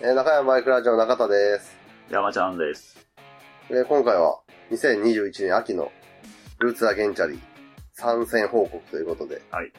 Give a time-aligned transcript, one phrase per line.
[0.00, 1.76] えー中山バイクラジオ中田です。
[2.10, 2.96] 山ちゃんです。
[3.68, 5.90] で今回は2021年秋の
[6.58, 7.38] ルーツアゲンチャリ
[7.92, 9.42] 参戦報告ということで。
[9.50, 9.72] はい。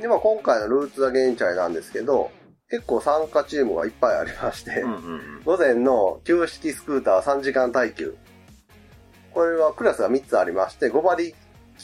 [0.00, 2.30] で、まあ今回のルーツアゲンチャリなんですけど、
[2.70, 5.42] 結構参加チームがいっぱいありまして、うんうんうん。
[5.44, 8.16] 午前の旧式スクーター3時間耐久。
[9.32, 11.34] これはクラスが3つありまして、5馬力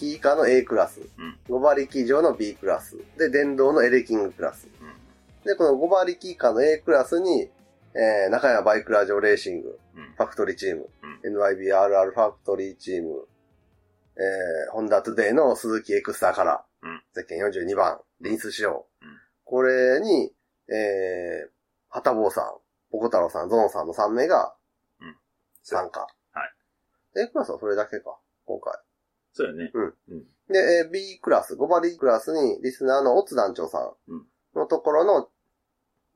[0.00, 1.04] 以下の A クラス、ん
[1.48, 4.68] 5馬力以上の B クラス、で、電動のエレキングクラス。
[5.44, 7.50] で、この5馬力以下の A クラスに、
[7.94, 13.26] えー、中山バイクラジオレーシング、うんファクトリーチーム、う NYBRR ファクトリーチーム、
[14.16, 18.86] えー、ホンダトゥデイの鈴木エクスターカラー、うんゼッケン42番、リンス仕様。
[19.02, 19.08] うん
[19.44, 20.32] これに、
[20.68, 21.50] えー、
[21.90, 22.44] はたぼうさん、
[22.90, 24.54] ポコ太郎さん、ゾノさんの3名が
[25.00, 25.16] うん
[25.62, 26.00] 参加。
[26.00, 26.06] は
[27.16, 27.22] い。
[27.24, 28.16] A クラスはそれだけか、
[28.46, 28.72] 今回。
[29.34, 29.72] そうやね。
[30.48, 35.28] で、えー B クラス、5馬力クラスにリスナーのオツ団長さんうんのところの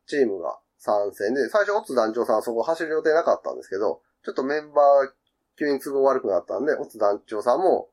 [0.06, 5.10] チームが参戦で、最初オツ団長さんはそこ走る予定なかったんですけど、ちょっとメンバー
[5.58, 7.88] 急に都合悪くなったんで、オツ団長さんも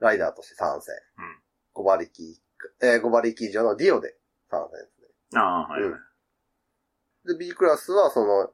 [0.00, 0.94] ライダーとして参戦。
[1.74, 2.40] 5馬力、
[2.82, 4.16] えー、5馬力以上のディオで
[4.50, 5.40] 参戦ですね。
[5.40, 5.92] ああ、はいはい。
[7.26, 8.50] で、B クラスはその、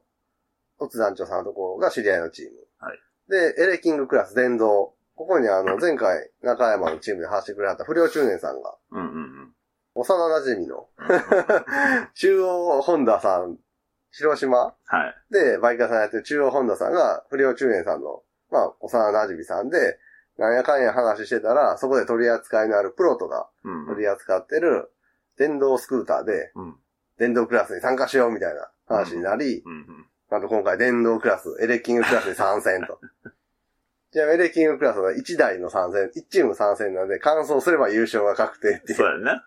[0.77, 2.51] オツ団長さんのところが知り合いのチーム。
[2.79, 4.93] はいで、エレキングクラス電動。
[5.15, 9.54] ここにあの、前回中山のチームで走ってくれはった不良中年さんが、うんうんうん。
[9.95, 11.21] 幼馴染のうんうん
[12.13, 13.57] 中央ホンダさん、
[14.11, 14.75] 広島？
[14.85, 15.33] はい。
[15.33, 19.99] でバイカーさんやってる中央ホンダさんが不良中年さんの、まあ、幼馴染さんで、
[20.37, 24.91] なんやかんや話してたら、そこで取り扱いのあるプロトがうん取り扱ってる
[25.37, 26.79] 電動スクーターで、うん。
[27.17, 30.09] 電動クラスに参加しようみたいな話になり、うんうん。
[30.29, 32.99] あと今回電動クラス、エレキングクラスに参戦と。
[34.15, 39.41] じゃあエレキングクラスは1台の参戦、1チーム参戦なので、完走すれば優勝が確定っていうそうやね。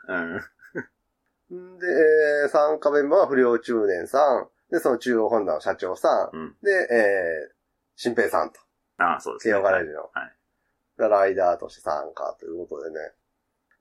[1.50, 1.76] うん。
[1.76, 6.56] んで、えー参加メンバーは不良中年さん、で、その中央ホンダの社長さん、うん。
[6.62, 7.54] で、えー、
[7.96, 8.60] 新平さんと、
[8.98, 9.58] ああ、そうです慶ね。
[9.58, 11.00] 応ガレージの、はい。
[11.00, 12.96] がライダーとして参加ということでね。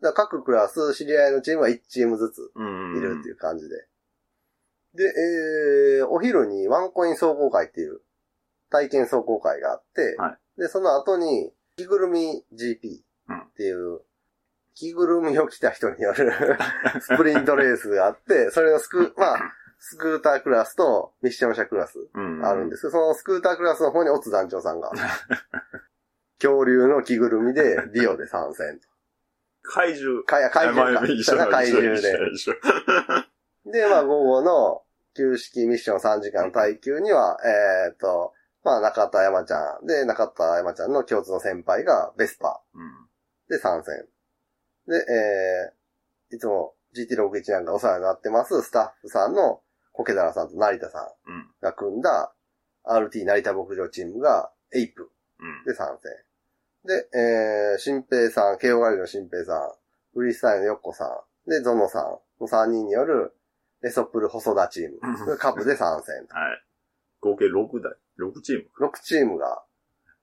[0.01, 2.37] だ各クラス、知り合いのチームは1チームずつ。
[2.39, 3.75] いるっていう感じで。
[4.93, 5.03] で、
[5.99, 7.99] えー、お昼にワンコイン走行会っていう
[8.69, 13.01] 体験走行会があって、はで、その後に、着ぐるみ GP
[13.43, 14.01] っていう、
[14.73, 16.31] 着ぐるみを着た人による
[17.01, 22.45] スプリントレースがあって、それのスク、まあ、スクータークラスとミッション車クラスうん。
[22.45, 24.91] あるんですすけど、そのスクータークラスの方にオツ団長さんが、
[26.39, 28.87] 恐竜の着ぐるみでリオで参戦と。
[29.63, 30.23] 怪獣。
[30.23, 31.01] 怪獣か。
[31.49, 32.01] 怪獣で。
[33.65, 34.83] で、まあ午後の
[35.15, 38.33] 旧式ミッション3時間耐久には、えっ、と、
[38.67, 43.07] まあ中田山ちゃんで、中田山ちゃんの共通の先輩がベスパうん。
[43.47, 43.95] で参戦。
[44.87, 49.61] で、えー、いつも GT61 なんかお世話になってますスタッフさんの
[49.93, 51.47] コケダラさんと成田さんうん。
[51.61, 52.33] が組んだ
[52.85, 55.63] RT 成田牧場チームがエイプうん。
[55.65, 56.11] で参戦。
[56.83, 59.71] で、えー、新平さん、慶応ガレージの新平さん、
[60.13, 63.33] フリースタイルのヨッコさん、で、ゾノさんの3人による
[63.81, 64.97] レソプル細田チーム、
[65.31, 66.15] うんカブで参戦。
[66.29, 66.63] はい。
[67.19, 67.93] 合計6台。
[68.19, 68.87] 6チーム。
[68.87, 69.63] 6チームが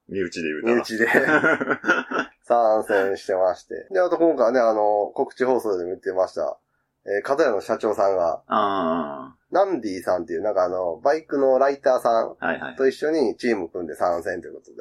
[0.09, 0.75] 身内で言うたら。
[0.75, 1.07] 身内で
[2.45, 3.87] 参戦してまして。
[3.91, 6.59] で、あと今回ね、あの、告知放送でも言ってました、
[7.07, 12.47] えー、片屋の社長さんが、あナンディさんっていう、なんかあの、バイクのライターさんあ。
[12.47, 12.77] はいはい。
[12.77, 14.77] と一緒にチーム組んで参戦ということで、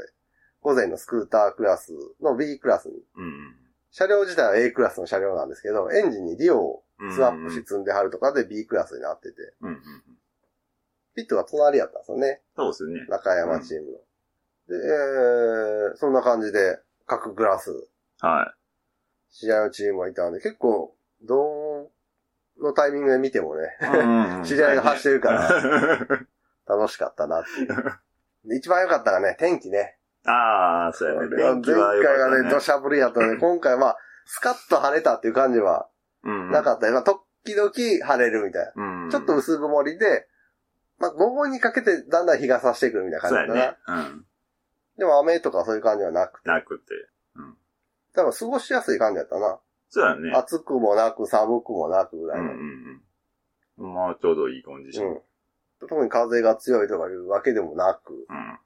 [0.62, 3.56] 午前のスクータークラスの B クラスに、うん。
[3.92, 9.82] 車両自体は A クラスの車両なんですけど、エンジンにリオをスワップし積んで貼るとかで B クラスになってて、うんうんうん。
[11.16, 12.42] ピットが隣やったんですよね。
[12.56, 13.06] そうですよね。
[13.08, 13.98] 中山チームの。
[14.68, 17.88] で、えー、そんな感じで各クラス、
[18.20, 18.54] は
[19.30, 21.90] 試合のチームがいたんで、結構、ど
[22.62, 23.64] のタイミングで見てもね、
[24.44, 24.46] い。
[24.48, 26.08] 知り合いが走ってるからら。
[26.78, 28.50] 楽しかったなっていう。
[28.50, 29.98] で一番良かったのがね、天気ね。
[30.26, 31.28] ああ、そうやね。
[31.28, 35.90] 前回天気は良かったがね、土砂降りやったので、 今回は、スカッと晴れたっていう感じは
[36.24, 36.52] うん。
[36.52, 36.94] なかったよ。
[36.94, 39.04] まあ、時々晴れるみたいな。
[39.04, 39.10] うん。
[39.10, 40.28] ちょっと薄曇りで、
[41.00, 44.04] まあ、午後にかけてだんだん日が差してくるみたいなそうや感じだったな。
[44.04, 44.10] ね。
[44.10, 44.26] うん。
[44.98, 46.50] でも雨とかそういう感じはなくて。
[46.50, 46.84] なくて。
[48.16, 49.60] だから過ごしやすい感じだったな。
[49.90, 50.32] そうやね。
[50.36, 52.44] 暑くもなく寒くもなくぐらいの。
[52.44, 53.02] うんうん
[53.80, 53.94] うん。
[53.94, 55.08] まあ、ちょうどいいコンディション。
[55.08, 55.22] うん
[55.88, 58.60] 特に風が強いとかいうわけでもなく、うん。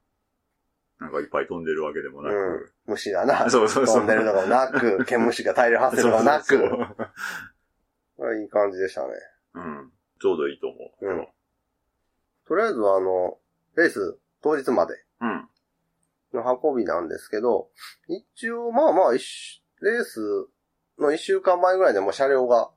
[1.00, 2.74] なんかいっぱい飛んでるわけでもなうんく。。
[2.86, 3.96] 虫がな、 そうそうそう。
[4.02, 6.80] 飛んでるとかもなく、 毛虫が大量発生となく、そうそうそう
[8.20, 9.14] まあいい感じでしたね。
[9.56, 9.92] うん。
[10.20, 11.08] ちょうどいいと思う。
[11.08, 11.28] うん
[12.48, 13.38] とりあえずはあの、
[13.76, 15.48] レース当日までうん。
[16.34, 17.70] の運びなんですけど、
[18.08, 20.48] 一応まあまあ一週、レース
[21.00, 22.70] の一週間前ぐらいでもう車両が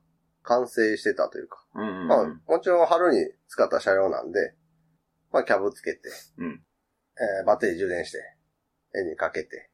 [0.43, 1.65] 完成してたというか。
[1.75, 2.09] うんうんうん。
[2.09, 4.55] まあ、もちろん春に使った車両なんで、
[5.33, 6.01] まあ、キャブつけて、
[6.39, 6.63] うん。
[7.17, 8.19] えーバッテリー充電して、
[8.95, 9.71] エンジンかけて、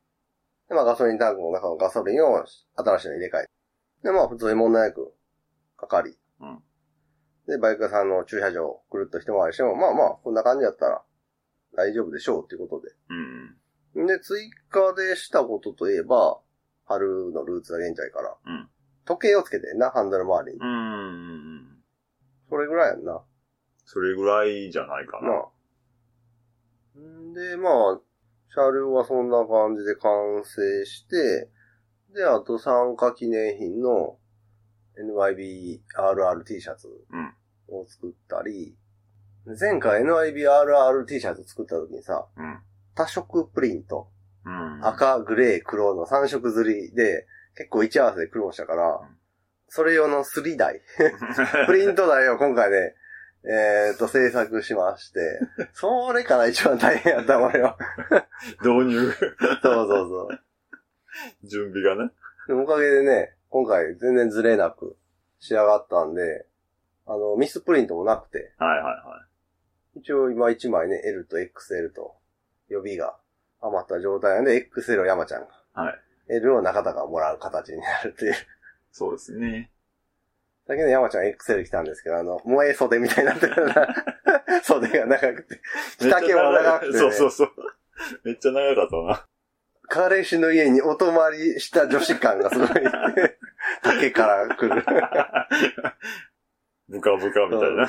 [0.68, 2.44] で、まあ、ガソリンタンクの中のガソリンを
[2.76, 3.50] 新しいのに入れ替えて、
[4.02, 5.14] で、まあ、普通に問題なく
[5.76, 6.62] かかり、うん
[7.46, 11.02] で、バイク屋さんの駐車場をくるっと一回りしても、まあまあ、こんな感じやったら
[11.76, 12.94] 大丈夫でしょうっていうことで。
[13.10, 14.06] うんうん。
[14.06, 16.40] で、追加でしたことといえば、
[16.84, 18.68] 春のルーツが現在から、うん
[19.06, 20.60] 時計をつけてんな、ハンドル周りに。
[20.60, 21.78] うん。
[22.50, 23.22] それぐらいやんな。
[23.84, 25.28] それぐらいじゃないかな。
[25.28, 25.44] な
[26.96, 26.98] あ。
[26.98, 28.00] んで、まあ、
[28.52, 31.48] 車両はそんな感じで完成して、
[32.14, 34.18] で、あと参加記念品の
[34.98, 36.88] NYBRRT シャツ
[37.68, 38.74] を作ったり、
[39.60, 42.58] 前回 NYBRRT シャツ作った時にさ、うん。
[42.94, 44.08] 多色プリント、
[44.44, 44.86] うん。
[44.86, 47.26] 赤、グレー、黒の3色釣りで、
[47.56, 49.00] 結構位置合わせで苦労したから、
[49.68, 50.82] それ用の3台、
[51.66, 52.94] プリント台を今回ね、
[53.48, 55.20] えっ、と、制作しまして、
[55.72, 57.76] それから一番大変やった、俺は。
[58.60, 59.28] 導入、 そう
[59.62, 60.40] そうそう。
[61.44, 62.10] 準備がね。
[62.48, 64.96] おかげでね、今回全然ずれなく
[65.38, 66.46] 仕上がったんで、
[67.06, 69.26] あの、ミスプリントもなくて、はいはいは
[69.96, 72.14] 一応今1枚ね、L と XL と
[72.68, 73.16] 予備が
[73.60, 75.86] 余った状態なんで、XL を山ちゃんが、い。
[75.86, 75.98] はい。
[76.28, 78.34] L を中田がもらう形になるっていう。
[78.90, 79.70] そうですね。
[80.66, 83.86] だけど山ちゃん XL 来たんですけど、あの、萌え袖みたいになってるな。
[84.64, 85.60] 袖が長くて。
[85.98, 86.98] 着丈も長くて、ね。
[86.98, 87.50] そうそうそう。
[88.24, 89.26] めっちゃ長かったな。
[89.88, 92.68] 彼氏の家にお泊まりした女子感がすごい。
[93.82, 94.84] 竹から来る。
[96.88, 97.88] ブカブカみたいな。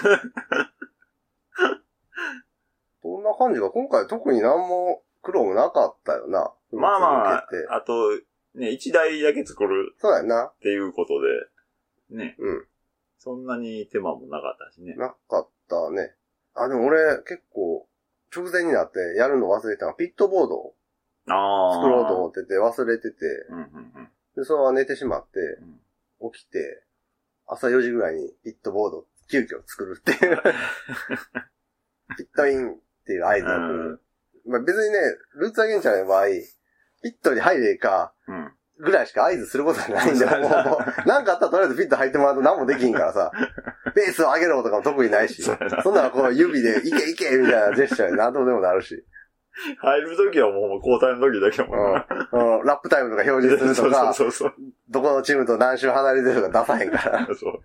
[3.02, 6.54] そんな感じが今回特に何も苦労もなかったよな。
[6.72, 8.12] まあまああと、
[8.56, 10.46] ね、一台だけ作るそうやな。
[10.46, 11.14] っていうこと
[12.10, 12.68] で、ね、うん。
[13.18, 14.96] そんなに手間もなかったしね。
[14.96, 16.16] なかったね。
[16.54, 17.88] あ、でも俺結構
[18.36, 20.74] 直前になってやるの忘れてたのはピットボード。
[21.28, 23.16] 作ろうと思ってて忘れてて、
[23.50, 24.10] うんうんうん。
[24.36, 25.40] で、そのまま寝てしまって
[26.34, 26.84] 起きて、
[27.46, 30.42] 朝4時ぐらいにピットボードを急遽作るっていう。
[32.18, 32.76] ピットインっ
[33.06, 34.02] ていう合図が来る。
[34.48, 35.00] まあ別にね、
[35.36, 38.54] ルーツアゲンチャーの場合、ピットに入れか、うん。
[38.80, 40.50] ぐらいしか合図することがないんだよ。
[40.50, 43.32] もう、なんかあったらとりあえずピット入ってもらうと何もできんからさ、
[43.96, 49.04] ペースを上げろとかも特にないし、そんなのこう指で、いけいけみたいなジェスチャーに何とでもなるし、
[49.80, 52.08] 入るときはもう交代の時だけもんな。
[52.60, 54.54] うん、ラップタイムとか表示するとか、そうそう
[54.90, 57.26] どこのチームと何周離れてるとか出さへんから。
[57.26, 57.36] そう。
[57.36, 57.62] そう。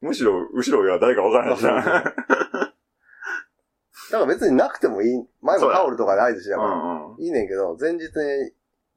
[0.00, 1.82] むしろ、後ろが誰かわからないしな。
[4.10, 5.24] だから別になくてもいい。
[5.40, 6.70] 前もタオルとかで合図しながら。
[6.70, 7.22] うんうん。
[7.22, 8.10] いいねんけど、前日に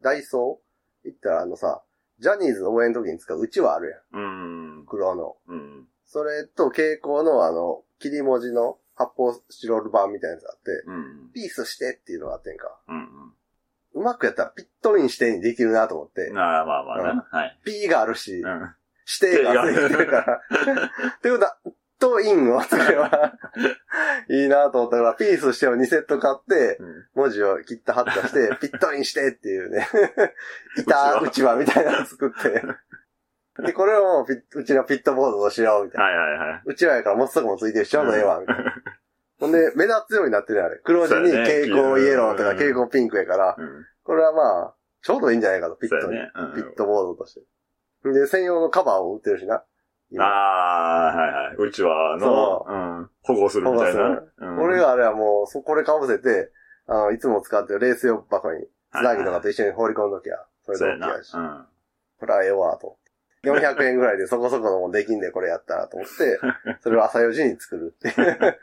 [0.01, 1.83] ダイソー行ったらあのさ、
[2.19, 4.23] ジャニーズの応援の時に使ううちわあるやん。
[4.23, 4.85] うん。
[4.87, 5.35] 黒の。
[5.47, 5.87] うん。
[6.05, 11.31] それと蛍光のあの、切り文字の発泡スチロール板みたいなやつがあって、うん。
[11.33, 12.79] ピースしてっていうのがあってんか。
[12.87, 13.33] うん。
[13.95, 17.27] うまくやったらピットインしてにできるなと思ってうん。、ああ、まあまあな。
[17.31, 17.59] はい。
[17.63, 18.75] P があるし、うん。
[19.21, 20.41] 指定がついてるから。
[21.17, 21.57] ってことは、
[22.03, 23.33] とインを作れば
[24.29, 29.87] いいなと思ったから、ピースしてを2セット買って、うん文字を切った貼ったして、 ピットインしてっていうね、
[30.77, 32.61] 板うちわみたいなの作って、
[33.61, 36.05] で、これをピッうちのピットボードとしようみたいな。
[36.05, 36.61] はいはいはい。
[36.65, 38.73] うちわやから持つとこもついてるし、ちょうどええわ、みたいな。
[39.39, 40.79] ほんで、目立つようになってるやれ。
[40.83, 43.85] 黒地に蛍光イエローとかうん蛍光ピンクやから、うん。
[44.03, 46.17] これはまあ、ちょうどいいんじゃないかと、ピットに。
[46.55, 48.11] ピットボードとして。
[48.11, 49.63] で、専用のカバーを売ってるしな。
[50.09, 51.55] 今ああ、はいはい。
[51.57, 53.09] うちわのそ、うん。
[53.21, 54.23] 保護するみたいな。
[54.37, 56.51] うん俺があれはもう、そこで被せて、
[56.87, 60.35] あの、いつも使ってるレース用箱に、つなぎとかと一緒に放り込んどきゃ、
[60.65, 60.79] それ。
[60.79, 61.33] で大きいやし。
[61.33, 61.65] うん。
[62.19, 62.97] これはええわ、と。
[63.43, 66.39] 400円ぐらいでそこそこのもんできんでこれやったらと思って、
[66.81, 68.59] それを朝4時に作るっていう。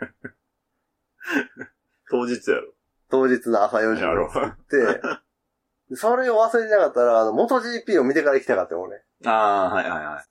[2.11, 2.73] 当日やろ。
[3.11, 5.01] 当日の朝4時に作って、
[5.91, 9.03] でそれを忘れてなかったら、あの、元 GP を見てから行きたかったよ、俺。
[9.27, 9.31] あ
[9.71, 10.25] あ、はいはいは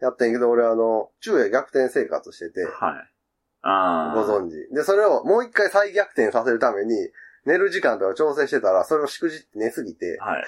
[0.00, 0.04] い。
[0.04, 2.72] やってんけど、俺あの、昼夜逆転生活してて、はい。
[3.62, 4.14] ああ。
[4.14, 4.68] ご存知。
[4.74, 6.92] で、それをもう一回再逆転させるために、
[7.46, 10.44] 寝る時間とか調整してたら、それをしくじって寝すぎて、はい。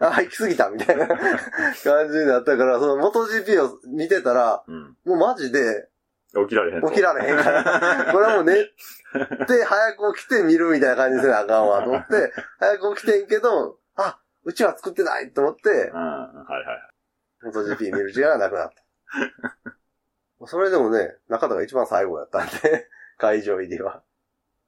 [0.00, 1.18] あ、行き過ぎたみたいな 感
[2.10, 4.96] じになったから、その元 GP を見てたら、うん。
[5.04, 5.90] もうマジで
[6.34, 6.88] 起きられへんと。
[6.88, 16.80] 起きられへんから、 これはもう寝て早く起きて見るみたいな感じにせなあかんわと思って、早く起きてんけど、あ、うちは作ってないと思ってうん。、はいはい。
[17.42, 20.46] 元 GP 見る時間がなくなった。
[20.46, 24.02] それでもね、中田が一番最後やったんで、会場入りは。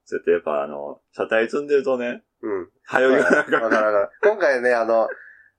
[0.05, 2.69] そうやってやっぱあの、車体積んでるとね、うん。
[2.85, 4.11] 早いがなんわかるわか。
[4.23, 5.09] 今回ね、あの、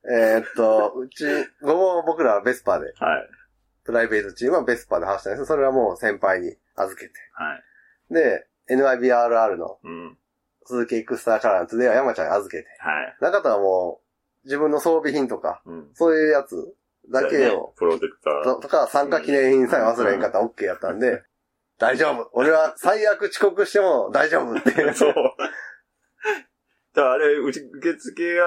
[0.08, 1.26] えーっと、うち、
[1.62, 3.30] 午後僕らはベスパーではい。
[3.84, 7.14] プライベートチームはベスパで走ったんですけど、それはもう先輩に預けて。
[7.34, 8.14] はい。
[8.14, 10.18] で、NIBRR のうん。
[10.68, 12.68] 鈴木エクスターカラーンツでは山ちゃんに預けて。
[12.80, 13.18] はい。
[13.22, 14.02] 中田はも
[14.44, 15.90] う、自分の装備品とか、うん。
[15.94, 16.74] そういうやつ
[17.12, 18.44] だけそうやねを、プロテクター。
[18.44, 21.24] ととか参加記念品さえ忘れへんかったら OK やったんで、
[21.78, 24.72] 大丈夫俺は最悪遅刻しても大丈夫って。
[24.94, 25.14] そう。
[25.14, 28.46] だからあれ、うち、受付が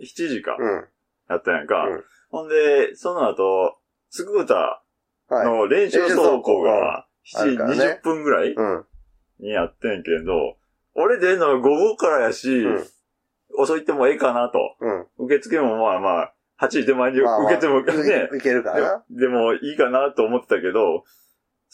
[0.00, 0.88] 7時か、うん。
[1.28, 1.84] やったんやんか。
[1.84, 3.78] うんほんで、その後、
[4.10, 5.46] スクーターはい。
[5.46, 8.84] の練習走行が7時あるからね20分ぐらいうん。
[9.38, 10.56] にやってんけど、
[10.94, 12.84] 俺出んのが午後からやし、うん
[13.56, 14.58] 遅いってもええかなと。
[14.80, 15.26] うん。
[15.26, 19.04] 受付もまあまあ、8時手前にまあまあ受けてもね、いいけるからな。
[19.10, 21.04] でもいいかなと思ってたけど、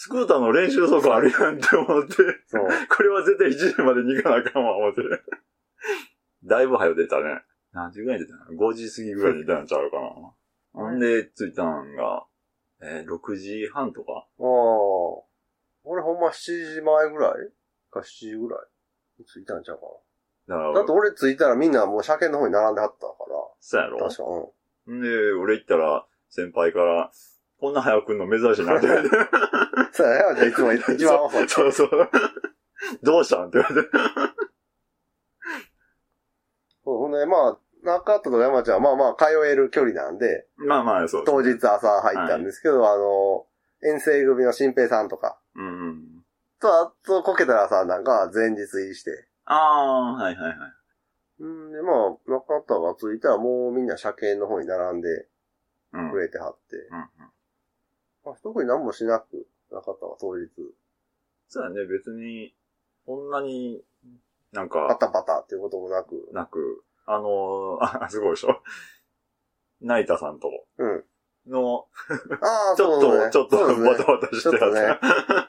[0.02, 2.14] スクーターの練習走行あるやんって思って、
[2.46, 2.68] そう。
[2.88, 5.02] これは絶対7時までに行かなあかんわ、思って。
[6.44, 7.42] だいぶ早出たね。
[7.74, 10.32] 何時ぐらいに出たの ?5 時過ぎぐらいに出たんちゃうかな。
[10.72, 12.24] ほんで、着いたんが、
[12.80, 14.26] えー6時半とか。
[14.38, 15.22] おー
[15.84, 17.52] 俺ほんま7時前ぐらい？
[17.90, 18.60] か7時ぐらい？
[19.18, 19.82] に着いたんちゃうか
[20.48, 20.74] だから、な。
[20.78, 23.12] だって俺着いたらみんなもう車検の方に並んではったか
[23.60, 23.98] そうやろ？
[23.98, 24.04] ら。
[24.08, 24.22] 確か、
[24.86, 24.98] うん。
[24.98, 27.10] んで、俺行ったら、先輩から、
[27.60, 29.16] こんな早く来んの珍しいなって言われて。
[29.92, 30.20] そうやね。
[30.22, 31.48] 山ちゃんいつも一番遅い。
[31.48, 32.10] そうそうそう。
[33.02, 33.90] どうしたんって言われて。
[36.84, 43.46] そうほんで、まあ、中田と山ちゃんはまあまあ通える距離なんで、まあまあ、そうです当日朝入ったんですけど、あの、
[43.82, 46.24] 遠征組の新平さんとか、うんうん。
[46.60, 50.56] と、あと、コケタラさんなんかは前日入りして、ああ、はいはいはい。
[51.40, 55.26] うんで、まあ、中田が着いたらもうみんな車検の方に並んで
[55.92, 56.10] うん。
[56.10, 57.06] くれてはって、うんうん。
[58.30, 60.48] まあ、特に何もしなく、中田は当日、
[61.48, 62.54] そうやね、別に、
[63.04, 63.82] そんなに、
[64.52, 68.62] なんパか、タパタっていうこともなく、なく、あのー、あ、すごいでしょ。
[69.80, 71.04] ナイタさんとうん。
[71.48, 71.88] の、
[72.40, 74.80] ああ、 ちょっと、ねちょっとバタバタしてちょっとね。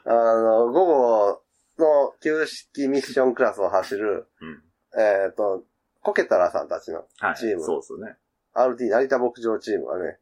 [0.04, 1.42] あの、午後
[1.78, 5.00] の旧式ミッションクラスを走る、うん。
[5.00, 5.64] えっ、と、
[6.00, 7.36] コケタラさんたちのはい。
[7.36, 8.16] チームそうですね。
[8.54, 10.18] RT 成田牧場チームがね、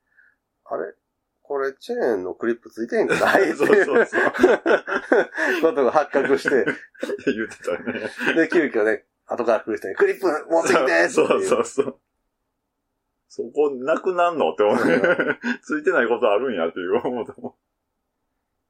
[0.67, 0.95] あれ
[1.51, 3.39] これチェーンのクリップついてんじゃな？
[3.41, 4.23] い そうそうそう。
[5.63, 6.65] ことが発覚して、
[7.27, 8.37] 言ってたね。
[8.37, 11.99] で、急遽ね、後から来る人にクリップ持ってきてそうそうそう。
[13.27, 15.01] そこ、なくなんのって思うね。
[15.65, 17.57] ついてないことあるんやっていう思ったも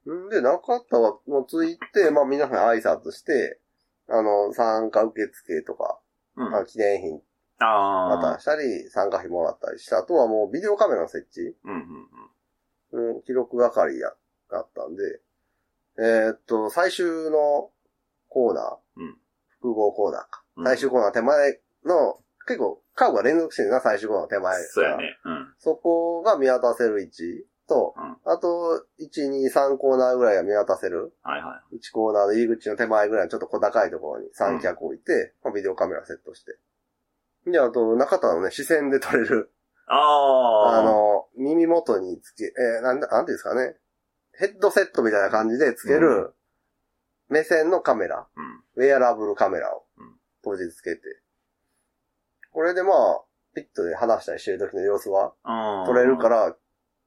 [0.07, 0.27] ん。
[0.27, 3.61] んで、中田はもうついて、まあ皆さん挨拶して、
[4.09, 6.01] あの、参加受付とか、
[6.35, 6.55] うん。
[6.57, 7.21] あ記念品
[7.59, 8.17] ああ。
[8.35, 9.99] 渡したり、参加費もらったりした。
[9.99, 12.09] あとはもうビデオカメラの設置うんうんうん、
[13.25, 14.13] 記録係や、
[14.51, 15.21] だったんで、
[15.99, 17.71] えーっと、最終の
[18.29, 19.17] コーナー、うん
[19.61, 20.43] 複合コーナーか。
[20.57, 20.65] うん。
[20.65, 24.63] 最終コーナー手前の、結構、カーブが連続してるな、最終コーナー手前。
[24.65, 24.97] そうや。
[24.97, 25.19] ね。
[25.25, 25.55] うん。
[25.59, 31.13] そこが見渡せる位置と、うんあと、1、2、3コーナーぐらいが見渡せる。
[31.23, 36.59] はいは1コーナーの入り口の手前ぐらいのちょっと小高いところに三脚置いて、まあビデオカメラセットして。
[37.47, 39.60] で、あと、中田のね、視線で撮れる、い。
[39.93, 40.79] ああ。
[40.79, 43.77] あ、の、耳元につけ、えーなんだ、なんていうんですかね。
[44.33, 46.35] ヘッドセットみたいな感じでつけうる、
[47.29, 48.85] 目線のカメラ、うん。
[48.85, 51.03] ウェアラブルカメラをうん当日つけて。
[52.53, 53.23] これでまあ、
[53.55, 55.35] ピットで話したりしてる時の様子は
[55.87, 56.57] 撮れるか、ら、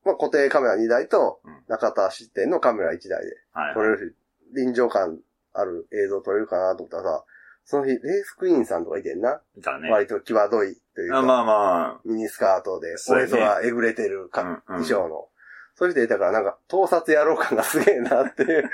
[0.04, 4.16] まあ固定カメラ2台とうん、中田視点のカメラ1台ではい撮れる
[4.52, 5.20] し、臨場感
[5.54, 7.26] ある映像撮れるかなと思ったらさ、
[7.66, 9.42] その日、レースクイーンさんとかいてんな。
[9.58, 9.90] いたね。
[9.90, 15.28] 割と際どいというか、あまあまミニスカートで、そうやねおへそがえぐれてるか、うんうん衣装の。
[15.76, 18.70] そういう人いたからなんか、盗撮やろう感がすげえなっていう。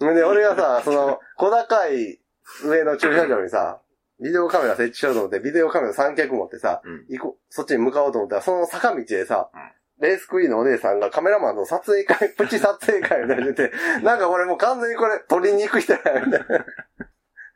[0.14, 2.20] で、俺がさ、その、小高い
[2.64, 3.80] 上の駐車場にさ、
[4.20, 6.88] ビデオカメラ設置しようと思って、ビデオカメラ三脚持ってさ、あ。
[6.88, 7.06] うん。
[7.08, 9.48] 行こう、そっちに向かおうと思ったら、その坂道でさ、
[10.00, 16.66] レースクイーンのお姉さんがカメラマンの撮影会、 プチ撮影会みたいに出て、なんか俺もう完全にこれ撮りに行く人や、みたいな。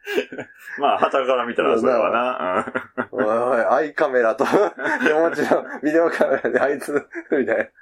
[0.78, 3.08] まあ、旗から見たらそれはな。
[3.10, 6.92] おいおい、アイカメラと、でもちろん、ビデオカメラであいつ、
[7.30, 7.72] みたい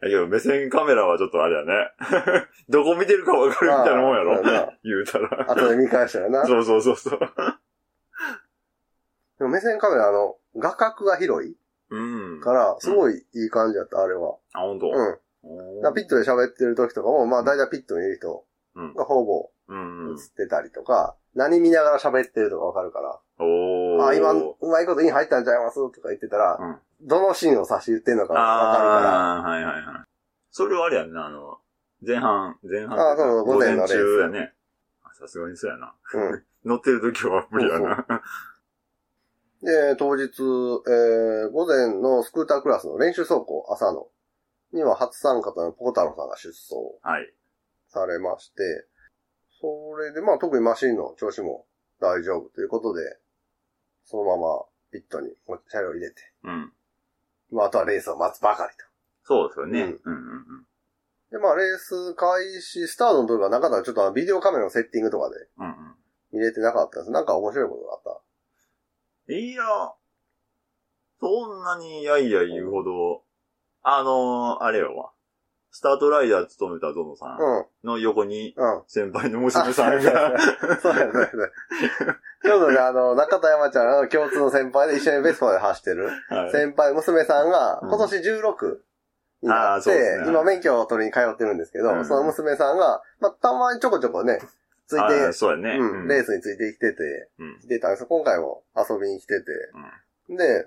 [0.00, 1.90] だけど、目線カメラはちょっとあれやね。
[2.68, 4.40] どこ見てるかわかるみたいなもんやろ。
[4.84, 5.28] 言うたら。
[5.44, 5.52] な。
[5.52, 6.46] 後で見返したらな。
[6.46, 7.18] そうそうそうそう。
[9.38, 11.56] でも目線カメラ、あの、画角が広い
[11.90, 12.40] うん。
[12.40, 14.36] から、すごいいい感じだった、あれは。
[14.54, 14.86] あ、本当？
[14.88, 15.18] うん。
[15.78, 18.94] おだピットで喋ってる時とかも、まあ大体ピットにいる人うん。
[18.94, 20.16] がほぼうん。
[20.18, 24.06] 映ってたりとか、何見ながら喋ってるとかわかるから、おー。
[24.06, 29.10] あ、今、うまいことイン入ったんちゃいますとか言ってたら、うんどのシーンを指し言ってんのかわかるから、
[29.48, 30.04] はいはいはい。
[30.50, 31.58] それはあれやんな、あの、
[32.04, 32.98] 前半、前半。
[32.98, 34.52] あそうそう午前のレース中やね。
[35.04, 35.94] あさすがにそうやな。
[36.12, 36.44] うん。
[36.68, 38.04] 乗ってる時は無理やな。
[39.62, 44.06] で、当日、えー、午前のスクータークラスの練習走行、朝の、
[44.72, 47.32] には初参加とのポコ太郎さんが出走はい。
[47.88, 48.62] されまして、
[49.60, 51.64] それで、まあ特にマシンの調子も
[52.00, 53.02] 大丈夫ということで、
[54.04, 55.28] そのままピットに
[55.68, 56.72] 車両を入れて、うん。
[57.50, 58.84] まああとはレースを待つばかりと。
[59.24, 59.80] そうですよね。
[59.82, 60.66] ううんんうんうん。
[61.32, 65.94] で、まあレース開始、スタートの時はなかったらちょっとビデオカメラのセッティングとかでうんうん。
[66.32, 67.10] 見れてなかったんです。
[67.10, 68.20] なんか面白いことがあった。
[69.28, 69.62] いや、
[71.20, 73.22] そんなにやいや言うほど、
[73.82, 75.10] あのー、あれよわ。
[75.70, 78.82] スタートライダー務めたゾノさんうん、の横にうん。
[78.86, 81.48] 先輩の娘さんが、そうや、そうや、そうや。
[82.42, 86.52] ちょうどね、あの、中田山ちゃんの共通の先輩で一緒にベスパで走ってるはい。
[86.52, 87.88] 先輩、娘さんがうん。
[87.90, 88.78] 今年16
[89.42, 90.24] にあなってうです、ね。
[90.28, 92.04] 今免許を取りに通ってるんですけど、うん。
[92.06, 94.40] その娘さんが、まあ、たまにちょこちょこね、
[94.88, 95.78] ついあてー、そうやね。
[95.78, 97.28] うん、レースについてきてて、
[97.68, 99.46] てたんです今回も遊びに来てて、
[100.34, 100.66] で、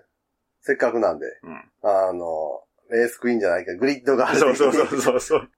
[0.62, 1.72] せっかくなんで、うん。
[1.84, 5.50] あの、レースクイーンじゃないけど、グリッドがあるそうそうそうそう。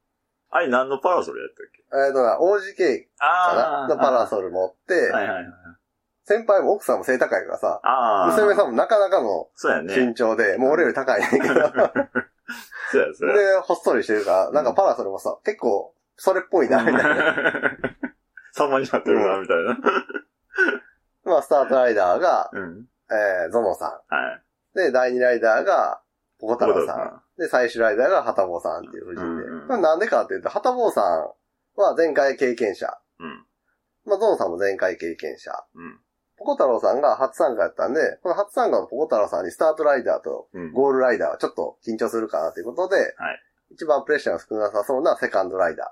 [0.50, 1.84] あれ何のパラソルやったっけ？
[2.08, 3.96] えっとな、OGK かな？
[3.96, 5.46] のパラソル持って、はいはいはい。
[6.26, 7.82] 先輩も奥さんも背高いからさ。
[8.38, 9.50] 娘さんもなかなかの。
[9.90, 11.70] 身長で、もう俺より高いねんけど、そうや
[13.14, 13.36] そうや。
[13.36, 17.78] で、ほっそりしてるから、なんかパラソルもさ、結構、それっぽいな、みたいな。
[18.54, 19.78] 様になってるな、みたいな。
[21.26, 22.86] まあ、スタートライダーが、うん。
[23.12, 24.80] えー、ゾノさはい。
[24.80, 24.86] ん。
[24.86, 26.02] で、第二ライダーが、
[26.40, 27.22] ポコ太郎さん。
[27.40, 29.22] で、最終ライダーが、ハタボーさんっていう夫人で。
[29.22, 32.98] うんうんこれなんでかっていうと、ハタボーさんは前回経験者。
[33.20, 33.46] うん。
[34.06, 35.52] まあ、ゾノさんも前回経験者。
[35.76, 36.00] うん。
[36.38, 40.74] ポコ太郎さんが初参加やったんで、この初参加のポコ太郎さんにスタートライダーとうん。
[40.74, 43.40] ゴールライダーはちょっと緊張するかなということで、はい
[43.72, 45.88] 一番プレッシャーが少なさそうなセカンドライダー。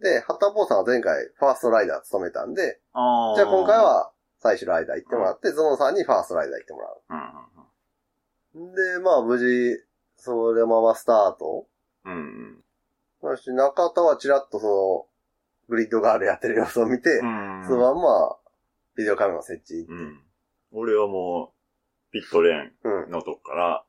[0.00, 7.46] で、ハッターさんは前回ファーストライダー務めたんで、あじゃあ今回、は最終ライダー行ってもらって、ゾノさんにファーストライダー行ってもら
[8.54, 8.76] うんう。
[8.76, 9.78] で、まあ無事、
[10.16, 11.66] それままスタート。
[12.04, 12.64] うんうん。
[13.20, 15.06] そして中田はちらっとその、
[15.68, 17.64] グリッドガールやってる様子を見て、うん。
[17.66, 18.36] そのまんま、
[18.96, 19.86] ビデオカメラの設置。
[19.88, 20.20] うん。
[20.72, 23.08] 俺はもう、ピットレーうん。
[23.08, 23.84] ンのとこから、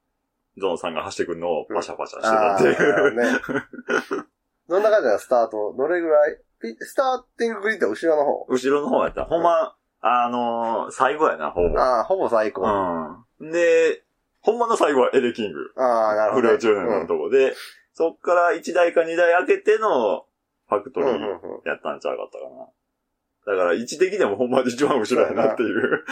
[0.58, 3.14] ゾンさんが走ってくるのをパシャパシャしてたっていう。
[3.14, 4.28] ー、ね。
[4.70, 5.20] どんな感じなの？
[5.20, 5.74] スタート。
[5.78, 6.38] どれぐらい？
[6.62, 8.46] ピスターティンググリッドは後ろの方？
[8.50, 9.26] 後ろの方やった。
[9.26, 11.80] ほんま、あのー最後やな、ほぼ。
[11.80, 12.68] ああ、ほぼ最高。
[12.68, 13.52] あうん。
[13.52, 14.04] で、
[14.42, 15.72] ほんまの最後はエレキング。
[15.76, 17.54] あ、なるほど、不良中年のとこで、
[17.94, 20.26] そっから1台か2台開けての
[20.70, 23.58] ファクトリーうんうんうんやったんちゃうかったかな。
[23.58, 26.04] だから位置的でもほんまに一番後ろやなっていう。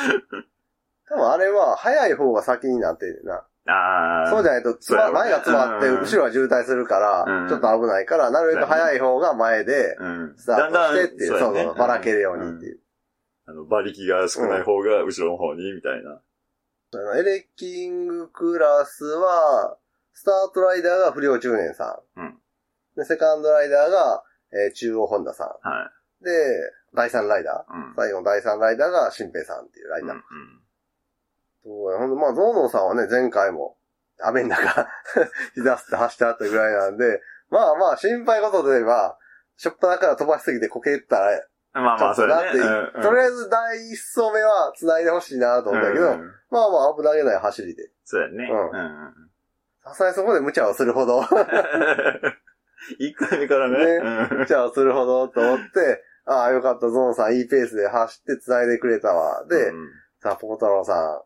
[1.08, 3.46] 多分あれは、早い方が先になってるな。
[3.68, 4.30] ああ。
[4.30, 10.34] そうじゃないと、つま、前が詰まって、うん後ろは渋滞するから、うんちょっと危ないから、なるべく早い方が前で、うん。
[10.38, 12.80] スタートしてっていう、そうそう、ばらけるようにっていう。
[13.48, 16.22] あの、馬力が少ない方が後ろの方に、みたいな。
[17.18, 19.78] エレキングクラスは、
[20.14, 22.20] スタートライダーが不良中年さん。
[22.22, 22.38] うん
[22.96, 24.24] で、セカンドライダーが、
[24.54, 26.24] えー中央ホンダさはん。
[26.24, 26.32] で、
[26.96, 27.74] 第三ライダー。
[27.74, 27.88] い。
[27.90, 27.94] うん。
[27.96, 30.12] 最後の第三ライダーが新平さんっていうライダー。
[30.12, 30.65] うんうん
[31.66, 33.76] そうやほんで、まあ、ゾーノさんはね、前回も、
[34.22, 34.88] 雨の中、
[35.56, 39.18] 膝すって走ってあったぐらいなんで、まあまあ、心配事で言えば、
[39.58, 42.42] しょっぱなから飛ばしすぎてこけたら、まあまあ、それね。
[42.54, 47.92] ちょっとりあえず第一走目は繋いでほしいなと思ったけど、うんうんまあまあ危なげない走りで。
[48.06, 48.48] そうやね。
[48.50, 49.14] うんうんうん
[49.84, 51.22] さすがにそこで無茶をするほど、
[52.98, 53.78] 一回目からね。
[53.78, 53.86] ね
[54.32, 59.46] うん無茶をするほどと思って、ああ、よかった、ゾーンさんいいペースで走って繋いでくれたわ。
[59.48, 59.90] で、うん
[60.22, 61.22] さあ、ポコ太郎さうんん、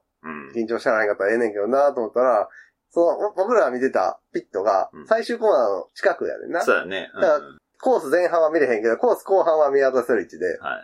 [0.55, 2.49] 緊張したらへんかったらええねんけどなと思ったら、
[2.91, 6.61] その、僕らが見てたピットがうん、最終コーナーの近くやねんな。
[6.61, 7.11] そうやね。
[7.13, 7.41] うんだから
[7.81, 10.57] コース前半は見れへんけど、コース後半は見渡せる位置で。
[10.59, 10.79] は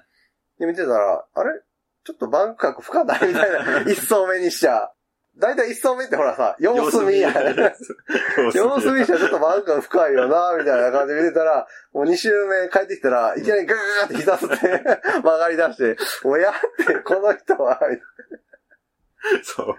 [0.58, 0.60] い。
[0.60, 1.60] で、見てたら、あれ？
[2.06, 4.92] ちょっとバンク角深ないみたいな、 一走目にしちゃ。
[5.38, 7.76] だいたい一走目ってほらさ、様子見やね。
[8.54, 14.56] 様子見しちゃちょっとバンク角深いよな、みたいな感じで見てたら、もう二周目帰ってきたら、いきなりグーって膝つって
[15.22, 16.54] 曲がり出して、もうやっ
[16.86, 17.98] て、この人は、み
[19.44, 19.76] そう。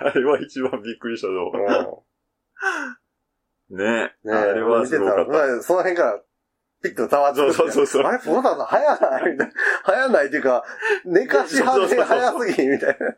[0.00, 2.04] あれは一番びっくりしたぞ。
[3.70, 5.20] ねねえ、あれはすごかった。
[5.24, 6.22] 見てたらその辺から、
[6.82, 7.52] ピッとざわつく。
[7.52, 9.52] そうそうそうそうあれ、ポコタさん早ないみたいな。
[9.84, 10.64] 早ないっていうか、
[11.04, 13.14] 寝かしはで早すぎ、みたいな。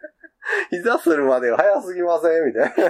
[0.70, 2.85] 膝するまでが早すぎませんみたいな。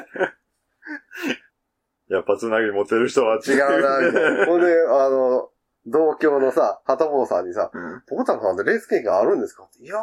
[2.08, 4.46] やっぱつなぎ持てる人は違うな、みたいな。
[4.46, 5.50] ほんで、あの、
[5.86, 8.02] 同郷のさ、はたぼうさんにさ、うん。
[8.08, 9.64] ポコタさんってレース経験あるんですか？
[9.64, 10.00] っていやー、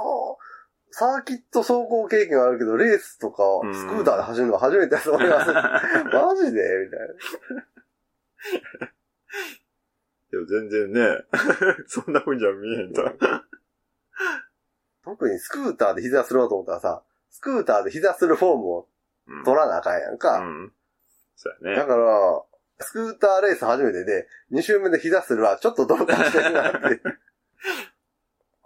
[0.92, 5.52] サーキット走行経験はあるけど、レースとかうん、スクーターで走るのは初めてだと思います。
[5.54, 6.62] マジで？
[6.86, 7.00] みたい
[8.82, 8.92] な。
[10.32, 11.26] でも全然ね、
[11.88, 13.04] そんな風には見えへんと。
[15.04, 18.88] 特にスクーターで膝すろうと思ったらさ、スクーターで膝するフォームを
[19.28, 19.44] うん。
[19.44, 20.40] 取らなあかんやんか。
[20.40, 20.74] うん。
[21.36, 21.88] そうやだね。
[21.88, 22.44] から、
[22.80, 27.02] スクーターレース初めてで、2周目で膝するはちょっとどうかしてるなって。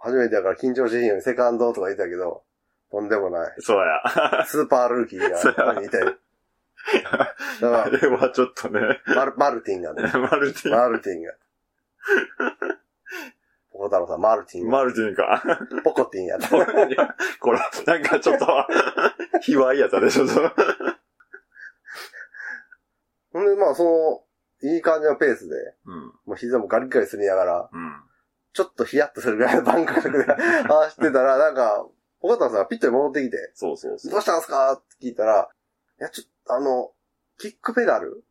[0.02, 2.42] 初めてだから緊張しへんようにセカンドとか言ったけど、
[2.90, 3.54] とんでもない。
[3.60, 4.44] そうや。
[4.46, 5.98] スーパールーキーがそうやここにいて。
[5.98, 7.36] だか
[7.84, 10.02] あら、れはちょっとね、マルマルティンがね。
[10.02, 11.32] マルティマルティンが。
[13.72, 14.68] ポコ太郎さん、マルティン。
[14.68, 15.42] マルティンか。
[15.84, 16.48] ポコティンやった。
[17.38, 18.46] これ、なんかちょっと、
[19.40, 20.26] 卑猥やったでしょ、
[23.32, 23.84] ほんで、まあ、そ
[24.62, 25.54] の、いい感じのペースで、
[25.86, 26.00] うん。
[26.26, 28.02] もう膝もガリガリすりながら、うん。
[28.52, 31.86] ちょっとヒヤッとするぐらいのバンクで 走ってたら、なんか、
[32.20, 34.12] ポコ太郎さんがピットに戻ってきて、そうそうそう。
[34.12, 34.72] どうしたんすか？
[34.74, 35.48] って聞いたら、
[36.00, 36.92] いや、ちょっと、あの、
[37.38, 38.22] キックペダル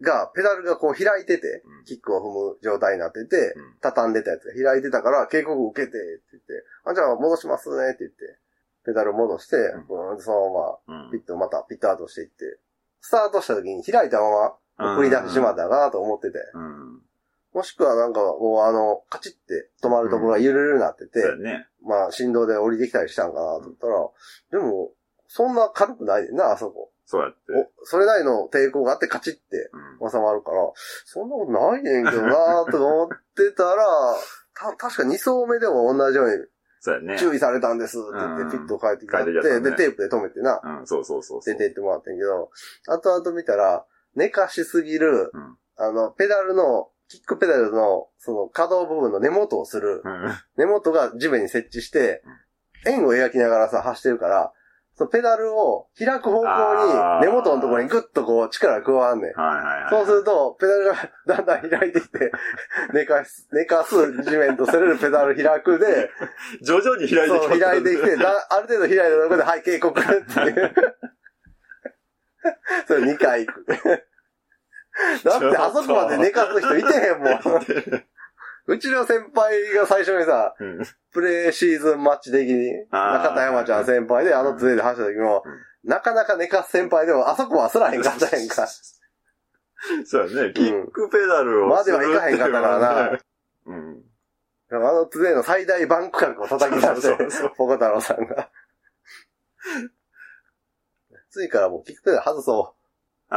[0.00, 1.84] が、ペダルがこう開いてて、うん。
[1.84, 3.74] キックを踏む状態になってて、うん。
[3.80, 8.38] 畳んでたやつが開いてたから、警告受けて、って言って、あ、じゃあ戻しますね、って言って、
[8.84, 9.86] ペダル戻して、ん。
[9.88, 11.04] ブーンとそのまうん。
[11.06, 12.58] ま、ピットまたピットアウトしていって、
[13.00, 17.02] スタートした時に開いたまま送り出してしまったかなと思ってて、うん。
[17.54, 21.66] もしくはなんかもうあの、カチって止まるところがゆるゆるになってて、そうやね。
[21.86, 24.90] まあ振動で降りてきたりしたんかなと思ったら、でも、
[25.28, 26.90] そんな軽くないねんな、あそこ。
[27.06, 27.38] そうやって。
[27.52, 30.10] お、それなりの抵抗があってカチってうん。
[30.10, 30.58] 収まるから、
[31.04, 33.84] そんなことないねんけどなと思ってたら、
[34.54, 36.46] た、確か2走目でも同じように
[36.80, 37.18] そうやね。
[37.18, 41.54] 注意されたんですって言って、うんピット帰ってきて、帰ってきたねで、テープで止めてな、うん、そうそうそうそう。
[41.54, 42.50] 出て行ってもらってんけど、
[42.86, 45.56] 後々見たら、寝かしすぎる、うん。
[45.76, 50.34] あの、ペダルの、キックペダルの、その、可動部分の根元をする、うん。
[50.56, 52.22] 根元が地面に設置して、
[52.86, 54.52] 円を描きながらさ、走ってるから、
[54.96, 59.32] そのペダルを開く方向に、根元のところにグッとこう力が加わんねん。
[59.90, 60.94] そうすると、ペダルが
[61.26, 62.30] だんだん開いてきて、
[62.92, 66.10] 寝かす、寝かす地面とせれるペダル開くで、
[66.62, 70.74] 徐々に開いてそう、開いてきて、だある程度開いたところで、はい、警告っていう。
[72.86, 73.66] それ2回行く。
[75.24, 77.40] だって、あそこまで寝かす人いてへんもん。
[78.66, 80.82] うちの先輩が最初にさ、うん。
[81.12, 85.44] プレーシーズンマッチ的に、中田山ちゃん先輩であの杖で走った時も、
[85.82, 88.66] なかなか寝かす先輩でも、あそこはすらへんかったやんか。
[90.06, 90.52] そうやね。
[90.54, 93.18] キックペダルをまではいかへんかったからな。
[93.66, 94.02] うん。
[94.70, 98.50] あの杖の最大バンク角を叩き出してポコ太郎さんが。
[101.30, 102.83] 次からもうキックペダル外そう。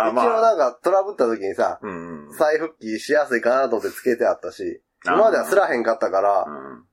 [0.06, 0.26] あ、一まあ。
[0.40, 2.34] 応なんかトラブった時にさ、うんうん。
[2.34, 6.84] 再復帰しやすいかなと思ってつけてあったし、今まではすらへんかったから、うん。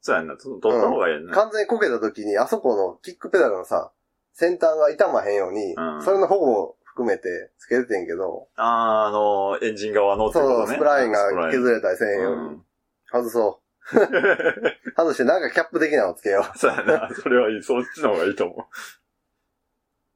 [0.00, 0.36] そうやんな。
[0.36, 1.34] と取った方がいいやんな。
[1.34, 3.92] 完全にこけた時にあそこのキックペダルのさ、
[4.32, 10.74] 先端が傷まへんように、うんそれの保護も含めてつけててんけど、あー、あの、エンジン側のってそう、ことね。
[10.74, 12.60] スプラインが削れたりせんように、
[13.10, 13.70] 外そう。
[14.96, 17.10] 外してなんかキャップ的なのつけよそうやな。
[17.12, 17.62] それはいい。
[17.62, 18.68] そっちの方がいいと思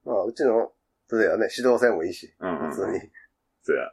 [0.06, 0.08] う。
[0.08, 0.72] まあ、うちの、
[1.06, 2.46] それはね、指導線もいいし、う。
[2.46, 2.70] うんうん。
[2.70, 3.00] 普通に。
[3.62, 3.92] そうや。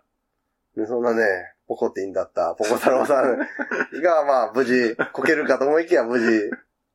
[0.75, 1.23] で、そんなね、
[1.67, 3.37] ポコティンだったポコ太郎さん
[4.01, 6.49] が、まあ、無事、こけるかと思いきや無事、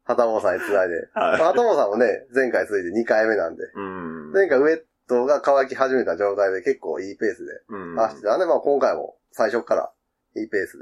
[0.05, 1.09] 旗坊さんに繋いで。
[1.15, 3.67] まあは旗坊さんもね、前回続いて2回目なんで、い。
[3.75, 4.33] うん。
[4.33, 7.97] 前回ウェットが乾き始めた状態で結構いいペースでうん。
[7.97, 9.93] 走ってたんで、まあ今回も最初から
[10.37, 10.79] いいペース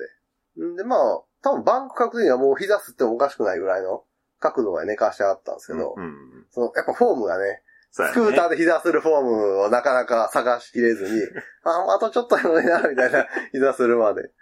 [0.56, 0.64] で。
[0.64, 4.04] んで、まあ、多分バンク角度にはもう膝吸ってもおかしくないぐらいの
[4.38, 6.46] 角度が寝かしてあったんですけど、うんうん。
[6.50, 7.62] その、やっぱフォームがね。
[7.94, 11.22] スクーターで膝するフォームをなかなか探しきれずに、
[11.62, 14.32] あ、あとちょっとやのにな、みたいな、 膝するまで。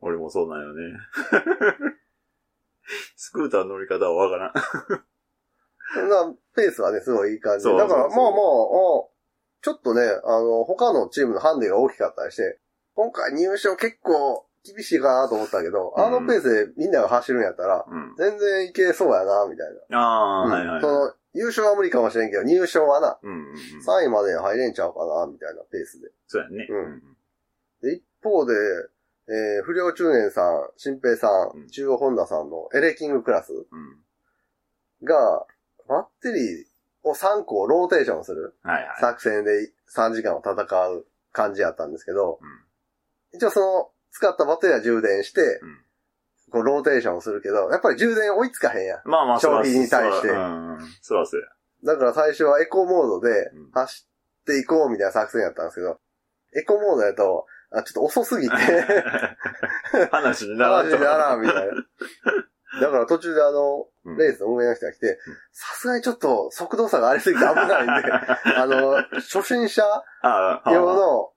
[0.00, 0.98] 俺もそうなんよね。
[3.16, 6.36] スクーターの乗り方はわからん。
[6.54, 8.12] ペースはね、すごいいい感じだから、まあまあ、あ
[9.62, 12.60] ちょっとね、あの、他のチームのハンデが大きかったりして、
[12.94, 18.14] 今回入賞結構厳しいかなと思ったけど、うんあのペースでみんなが走るんやったら、うん。
[18.16, 19.98] 全然いけそうやな、みたいな。
[19.98, 20.80] ああ、うんはいはい。
[20.80, 23.54] その、優勝は無理かもしれんけど、入賞はな、うんうんうん。
[23.54, 26.10] 3位までに入れんちゃうかな、みたいなペースで。
[26.26, 26.66] そうやね。
[26.68, 27.02] うん
[27.80, 28.54] で、一方で、
[29.28, 35.06] えー、不良中年さん、新平さん、うん中央ホンダさんのエレキングクラスうん。
[35.06, 35.46] が、
[35.86, 39.00] バッテリーを3個ローテーションするはいはい。
[39.00, 40.52] 作戦で3時間を戦
[40.88, 42.48] う感じやったんですけど、うん
[43.30, 45.78] 一応その、使ったバッテリーは充電して、うん
[46.50, 49.00] こうローテーションをするけど、やっぱり充電追いつかへんやん。
[49.04, 50.28] まあまあ、消費に対して
[51.02, 51.26] そらう。
[51.26, 51.92] そうや。
[51.92, 54.06] だから最初はエコモードでうん走
[54.40, 56.00] っていこうみたいな作戦やったんですけど、
[56.58, 58.56] エコモードやと、あちょっと遅すぎて、
[60.10, 60.96] 話にならんと。
[60.96, 61.72] 話にならんみたいな。
[62.80, 65.18] だから途中であの、うんレースの運営の人が来て、
[65.52, 68.10] さすがにちょっと速度差がありすぎて危ないんで、
[68.56, 69.82] あの、初心者
[70.72, 71.30] 用の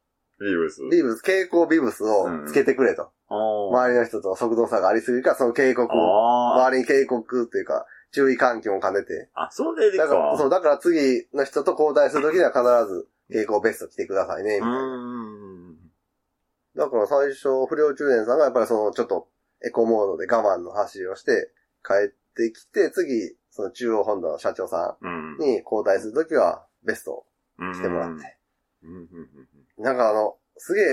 [0.43, 0.82] リーブス。
[0.89, 3.12] ビブス、蛍光ビブスをつけてくれと。
[3.27, 9.30] あー周りの人と速度差がありすぎるから、その警告、あ周りに警告っていうか、注意喚起も兼ねて。
[9.34, 10.04] あ、それでか。
[10.06, 15.75] だから、そう、だから次の人と交代するときには必ず、蛍光ベスト着てくださいね、みうたいな。
[16.86, 19.27] だから最初、不良中年さんがやっぱりその、ちょっと、
[19.63, 21.51] エコモードで我慢の走りをして、
[21.86, 25.38] 帰ってきて、次、その中央本土の社長さうんん。
[25.38, 27.25] に交代するときは、ベストを
[27.60, 28.38] うん着てもらって。
[28.84, 29.08] うんうんうん
[29.82, 30.86] なんかあの、すげえ、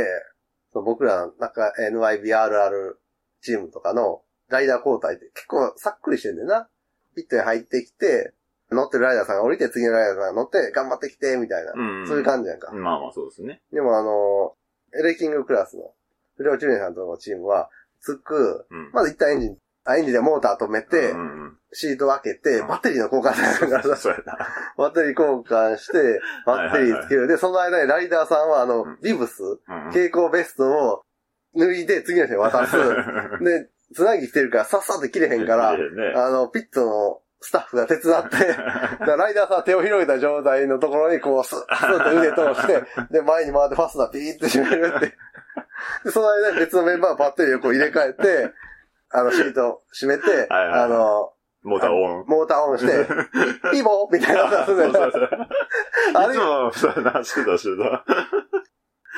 [0.73, 2.95] その僕らの中 NIBRR
[3.43, 6.69] チームとかのライダー交代って結構さっくりしてんだよな。
[7.15, 8.33] ピットに入ってきて、
[8.71, 11.73] 乗ってるライダーさんが降りて、次のライダーさんが乗って、頑張ってきて、みたいな。
[11.75, 12.07] うん。
[12.07, 12.71] そういう感じやんか。
[12.73, 13.63] まあまあそうですね。
[13.73, 14.55] でもあの、
[14.99, 15.95] エレキングクラスの
[16.37, 17.71] 不良中年さんとのチームは、
[18.01, 18.91] つく、うん。
[18.93, 19.57] まず一旦エンジン、あ
[19.97, 24.39] エンジンでモーター止めて、うんうんシート分けて、バッテリーの交換しながらそうやな。
[24.79, 27.29] バッテリー交換して、 バッテリーつける。
[27.29, 31.03] で、その間にライダーさんはあのうん、ビブス、うん蛍光ベストを
[31.55, 32.77] 脱いで次の人に渡す。
[33.45, 38.37] で、つなぎ着てるからさっさと着れへんから、あの、ピットのスタッフが手伝って、
[39.05, 45.15] ライダーさんは手を広げた状態のところにこう、スッ、スッと腕通して、で、前に回ってファスナーピーって閉めるって。
[46.05, 48.53] で、その間に別のメンバーがバッテリーをこう入れ替えて、
[49.11, 52.25] あの、シートを閉めて、はいはいはいあの、モーターオン。
[52.27, 53.07] モーターオンして、
[53.73, 55.49] ピボーみたいな音がするんだよそうそうそう
[56.15, 58.05] あれいつも、そうやな、してた、してた。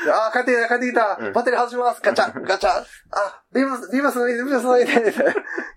[0.04, 1.32] であー、帰ってきた、帰ってきたうん。
[1.32, 2.00] バッテリー外します。
[2.02, 2.70] ガチャ、 ガチャ。
[2.70, 4.86] あ、ビブス、ビブス抜いて、ビブス抜い。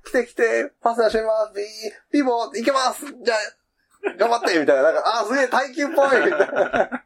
[0.05, 1.53] 来て来て、パスナー閉めます。
[1.53, 1.65] ビー、
[2.11, 3.05] ビボー、いけます。
[3.05, 4.83] じゃあ、頑張って、みたいな。
[4.83, 7.03] なんか、あー、すげえ、耐久っぽい、みたいな。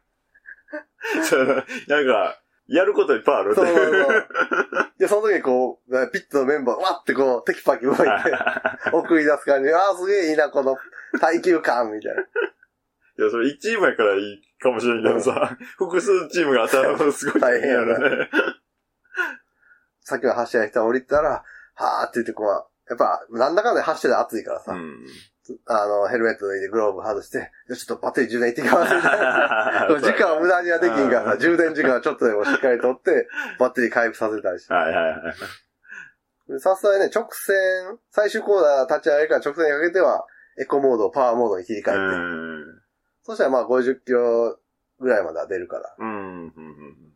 [1.24, 2.38] そうなんか、
[2.68, 3.76] やることいっぱいあるってそうそう。
[3.76, 4.28] そう。
[4.98, 8.04] で、その時にこう、ピットのメンバー、わってこう、テキパキ動いて、
[8.92, 9.70] 送り出す感じ。
[9.72, 10.76] あー、すげえいいな、この
[11.20, 12.20] 耐久感、みたいな。
[12.20, 12.24] い
[13.24, 18.30] や、それ1チームやからいいかもしれんけどさ、複数チームが当たるのすごい大変やなね。
[20.02, 21.42] さっきの走りの人が降りたら、
[21.74, 22.46] はーって言ってこう、
[22.88, 25.06] やっぱ、なんだかんだ走ってて暑いからさ、うん。
[25.66, 28.94] あの、ヘルメット脱いでグローブ外して、ちょっとバッテリー充電行ってきます。
[30.04, 34.74] 時間を無駄にはできんからさ、充電時間はちょっとでもしっかりとって、バッテリー回復させたりして。
[34.74, 35.10] はいはいは
[36.48, 36.52] い。
[36.52, 40.26] でさすがにね、直線、最終コーナー立ち上げから直線にかけては、
[40.58, 42.82] エコモード、パワーモードに切り替えて、うん。
[43.22, 44.58] そしたらまあ50キロ
[44.98, 45.94] ぐらいまでは出るから。
[45.98, 46.42] うん。
[46.44, 47.08] うん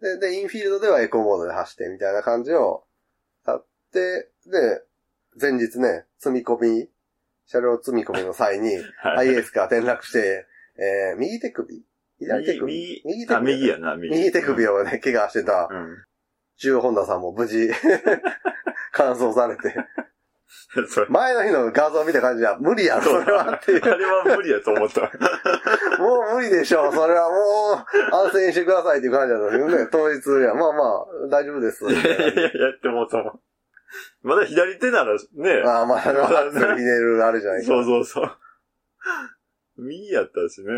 [0.00, 2.84] で、で、インフィールドではエコモードで走ってみたいな感じを、
[3.46, 4.82] やって、で、
[5.38, 6.88] 前日ね、積み込み、
[7.50, 9.28] 車両積み込みの際に、はい。
[9.30, 10.46] IS から転落して、
[10.78, 11.82] えー、右手首
[12.20, 14.14] 左手首右、右手首あ、右やな、右。
[14.14, 15.96] 右手首をね、怪我してた、うん。
[16.58, 17.70] 中央本田さんも無事、
[18.92, 19.74] 完走されて、
[21.08, 23.82] 前の日の画像見た感じは、無理やろ、それはっていう。
[23.82, 25.00] あれは無理やと思った。
[25.98, 30.84] もう無理でしょう、それはもう、安静にしてくださいっていう感じだったんですけどね、当日には、まあま
[31.24, 31.84] あ、大丈夫です。
[31.84, 33.40] いやいやいや、やってもうたもん。
[34.22, 37.66] まだ左手ならね、ああ、まあ、あれはアクセルひねるあれじゃないか。
[37.66, 38.38] そうそうそう。
[39.76, 40.72] 右やったしね。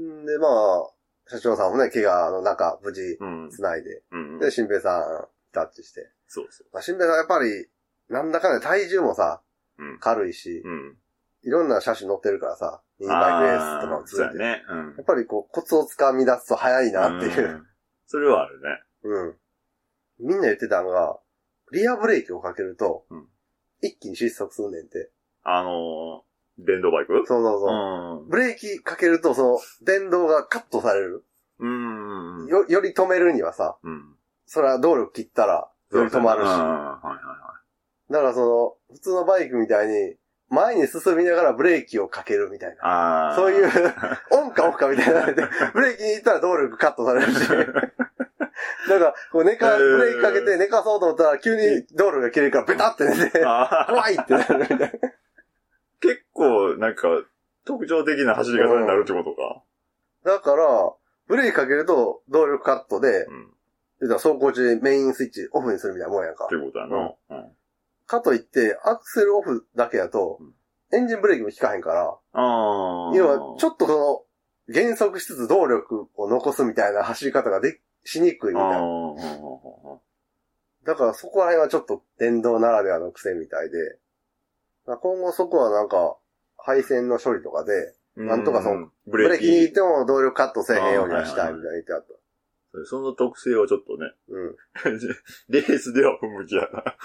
[0.00, 0.90] んで、まあ、
[1.28, 3.50] 社長さんもね、怪我の中、無事、うん。
[3.50, 4.38] 繋いで、うん。
[4.38, 6.10] で、新平さん、タッチして。
[6.26, 7.68] そうそまあ、新平さんやっぱり、
[8.08, 9.42] なんだかんだ体重もさ、
[9.78, 9.84] う。
[9.84, 9.98] うん。
[9.98, 10.98] 軽いしう、ん。
[11.42, 14.16] いろんな車種乗ってるからさ、ミニバイクレースとかもついて。
[14.16, 14.64] そうやね。
[14.68, 17.48] うんやっぱりこう、コツをつかみ出すと早いなっていう。
[17.48, 17.66] ん
[18.06, 18.82] それはあるね。
[19.04, 19.38] うん。
[20.20, 21.18] みんな言ってたのが、
[21.72, 23.26] リアブレーキをかけると、うん
[23.82, 25.10] 一気に失速すんねんて。
[25.42, 27.14] あのー、電動バイク？
[27.26, 28.26] そうそうそう。
[28.26, 31.24] うブレーキかけると、その、電動がカットされる。
[31.58, 32.42] ん。
[32.42, 32.46] うん。
[32.46, 34.14] よ、より止めるにはさ、うん。
[34.46, 36.48] それは動力切ったら、より止まるし。
[36.48, 37.52] うんだはいは
[38.08, 40.14] からその、普通のバイクみたいに、
[40.48, 43.32] 前に進みながらブレーキをかけるみたいな。
[43.34, 43.66] そういう、
[44.30, 47.48] オンかオフかみたいなので、 ブレーキに行ったら動力カットされるし。
[48.88, 54.88] だから、こう寝か、ブレーキかけて寝かそうと思ったら、急に道路が切れるから、ベタって寝て、怖いってなるみたいな。
[56.00, 57.08] 結構、なんか、
[57.64, 59.62] 特徴的な走り方になるってことか。
[60.24, 60.92] だから、
[61.28, 63.48] ブレーキかけると動力カットで、うん。
[64.08, 66.56] 走行中にメインスイッチオフにするみたいなもんやんかて。
[66.56, 67.14] ことやな。
[67.30, 67.52] うん。
[68.06, 73.16] かといって、アクセルオフだけやとうん、エンジンブレーキも効かへんから、ああ。
[73.16, 74.26] 要は、ちょっとこ
[74.68, 78.80] の、減速しつつ動力を残すみたいな走り方がでしにくいみたいな。
[80.84, 83.98] だからそこら辺はちょっと電動ならではの癖みたいで、
[84.86, 86.16] まあ今後そこはなんか、
[86.56, 89.74] 配線の処理とかで、なんとかその、ブブレーキに行っキ。
[89.74, 92.86] ても動力カットせえへんようにはしたいみたいな言ってあった。
[92.86, 94.56] その特性はちょっとね、うん。
[95.48, 96.96] レースでは不向きやな。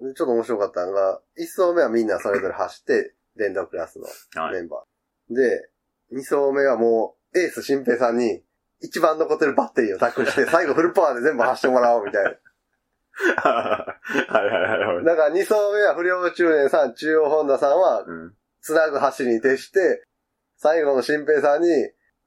[0.00, 4.06] でちょっと面白かったのが、一走目はみんなそれぞれ走って、電動クラスの
[4.42, 4.54] はい。
[4.54, 5.34] メンバー。
[5.34, 5.70] で、
[6.10, 8.42] 二走目はもう、エース新平さんに、
[8.80, 12.30] 一番残ってるバッテリーを託して、 最後フルパワーで全部走ってもらおうみたいな。
[13.42, 15.04] はいはいはいはい。
[15.04, 18.34] だから2走目は不良中年さん、中央本田さんは、うん。
[18.60, 20.04] つなぐ走りに徹して、
[20.56, 21.68] 最後の新平さんに、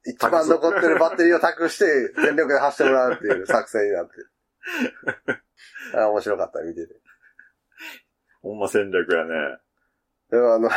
[0.04, 1.86] 一番残ってるバッテリーを託して、
[2.22, 4.12] 全力で走ってもらうっていう作戦になって。
[5.98, 6.94] あ面白かった、見てて。
[8.42, 9.34] ほんま戦略やね。
[10.32, 10.70] でもあの、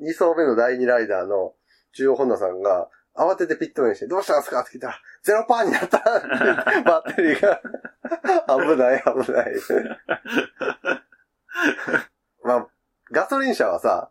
[0.00, 1.54] 2走目の第2ライダーの
[1.92, 4.60] 中央本田さんが、慌ててピットインして、どうしたんですか？
[4.60, 5.98] って聞いたら、ゼロパーになった
[6.84, 7.60] バッテリーが。
[8.48, 9.54] 危ない、危ない。
[12.44, 12.66] まあ、
[13.10, 14.10] ガソリン車はさ、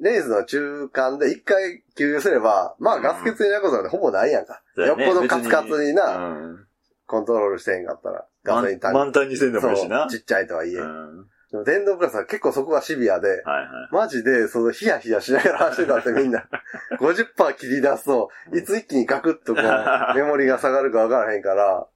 [0.00, 4.62] レースの中間で一回給油すれば、まあガス欠になることなんてほぼないやんか。
[4.76, 6.66] そうやねよっぽどカツカツにうな、ん。
[7.06, 9.66] コントロールしてへんかったら、ガソリンタン満タンにせんでク。
[9.66, 10.06] もいいしな。
[10.08, 10.78] ちっちゃいとはいえ。
[10.78, 11.28] うん。
[11.50, 13.68] でも電動クラスは結構そこがシビアで、はいはい。
[13.90, 16.46] マジで、その、ヒヤヒヤしながら走るだってみんな、
[17.00, 19.64] 50%切り出すと、いつ一気にガクッとこう、
[20.14, 21.86] メモリが下がるかわからへんから、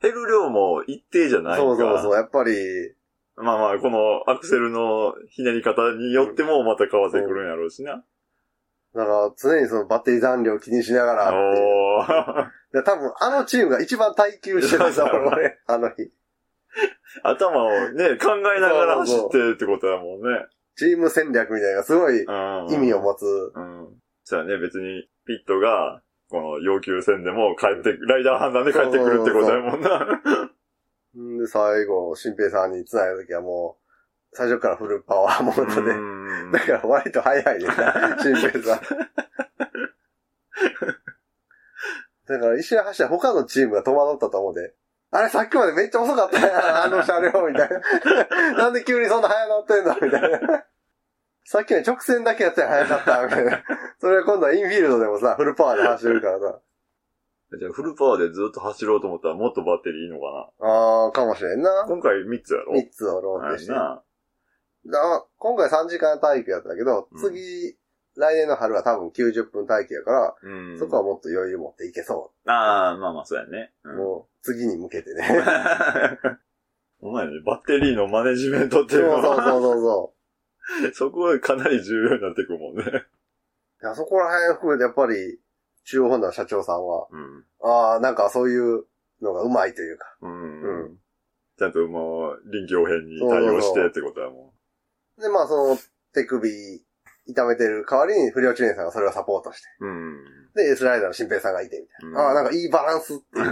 [0.00, 2.94] 減る量も一定じゃないかそうそうそう、やっぱり、
[3.36, 8.04] まあまあ、このアクセルのひねり方によってもまた変わってくるんやろうしな。
[8.94, 11.66] だから常にそのバッテリー残量気にしながらっていう
[11.98, 12.48] おー。
[12.72, 16.10] で多分あのチームが一番耐久してたんだ俺、あの日。
[17.22, 20.46] 頭をね、考えながら走ってってことやもんね。
[20.76, 22.72] チーム戦略みたいなすごいうん。
[22.72, 23.24] 意味を持つ。
[23.54, 23.88] うん。
[24.24, 30.22] そうやね、別に、ピットが、この要求戦でも帰って、ライダー判断で帰ってくるってことやもんな。
[31.16, 35.90] んで、最後、新平さんに繋いだ時はもう、最初からフルパワーモードで。
[35.90, 36.18] うん
[36.52, 37.68] だから割と早いね
[38.20, 38.80] 新平さん。
[42.26, 44.74] だから一瞬走ったら他のチームが戸惑ったと思うで。
[45.10, 47.80] あれさっきまでめっちゃ遅かったやん、 あの車両、みたいな。
[48.58, 49.94] なんで急にそんな速なってんの？
[49.94, 50.64] みたいな。
[51.44, 53.64] さっきは直線だけやったら速かった、みたいな。
[53.98, 56.60] それは今度はインフィールドでもさ、フルパワーで走るからさ。
[57.58, 61.88] じゃあフルパワーでずっと走ろうと思ったらもっとバッテリーいいのかあー、かもしれんなな。
[61.88, 63.72] 今回3つやろ？3つをローはいテして。
[63.72, 64.02] な。
[64.86, 67.78] だ今回3時間待機やったけど、うん次、
[68.18, 70.78] 来年の春は多分90分待機やから、うん。
[70.78, 73.72] そこはもっと余裕持っていけそああ、まあまあ、そうやね。
[73.84, 73.92] うう。
[73.92, 75.22] んもう、次に向けてね。
[77.00, 80.14] お前ね、バッテリーのマネジメントっていうのは、そうそうそうそ
[81.06, 82.84] そこはかなり重要になってくるもんね。
[82.84, 83.84] う。
[83.84, 85.40] いやそこら辺含めてやっぱり、
[85.84, 87.44] 中央ホンダの社長さんは、うん。
[87.62, 88.84] ああ、なんかそういう
[89.22, 90.16] のがうまいというか。
[90.22, 90.62] うん。
[90.62, 90.98] うん
[91.58, 94.54] ちゃんともう、臨機応変に対応してってことやも
[95.18, 95.78] で、まあその、
[96.14, 96.48] 手首、
[97.28, 99.68] 痛めてる代わりに不良中年さんがそれをサポートして。
[99.84, 99.86] ん。
[99.86, 100.24] うん。
[100.54, 102.20] で、エースライダーの新平さんがいて、みたいな。
[102.20, 103.44] うんああ、なんかいいバランスっていう。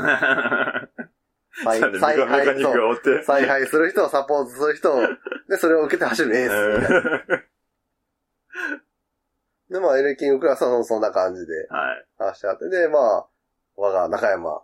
[1.62, 3.22] 采 ちゃんとメ采カメカニック配そうがおって。
[3.22, 5.00] 采配する人をサポートする人を、
[5.48, 7.44] で、それを受けて走るエースみたいな。
[9.68, 12.06] で、まあ、エレキングクラスはそんな感じではい。
[12.18, 13.28] 走ってあって、で、まあ、
[13.76, 14.62] 我が中山、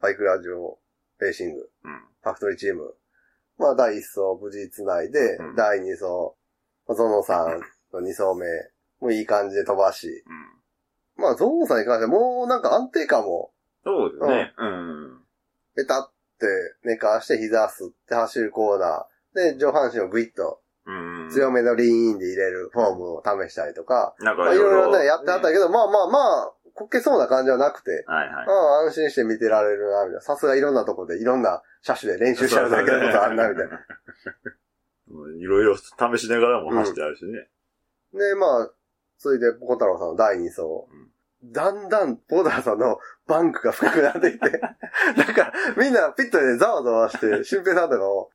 [0.00, 0.78] バイクラジオ、
[1.20, 2.06] レーシング、うん。
[2.22, 2.94] ファクトリーチーム、
[3.58, 6.04] まあ、第1走無事繋いで、うん第2走、
[6.86, 7.64] まあゾノさんの
[8.00, 8.46] 2走目、
[9.00, 10.08] もういい感じで飛ばし、
[11.16, 11.22] うん。
[11.22, 13.50] まあ、ゾノさんに関してはもうなんか安定感も、
[13.84, 14.54] そうですね。
[14.58, 15.20] うん。
[15.76, 16.46] ペタって
[16.84, 21.30] 寝かして膝吸って走るコーナー、で、上半身をグイッとうん。
[21.30, 24.98] 強めのリーンインで入れるフォームを試したりとか、なんかいろいろ。
[24.98, 28.50] ね、やってあったけど、まあまあまあ、こけそうな感じはなくて、はいはいあ。
[28.50, 30.20] あ、安心して見てられるな、みたいな。
[30.20, 33.80] さすがいろんなとこでいろんな車種で練習してるだけのことあるな、みたいな。
[35.10, 35.84] うんいろいろ試
[36.18, 37.48] しながらも走ってあるしね。
[38.16, 38.70] で、まあ、
[39.18, 40.62] 続いて、ポコ太郎さんの第2走。
[41.44, 44.50] だんだん、ポコ太郎さんのバンクが深くなっていって、
[45.16, 48.30] だから、みんなピットでざわざわして、新平さんとかも、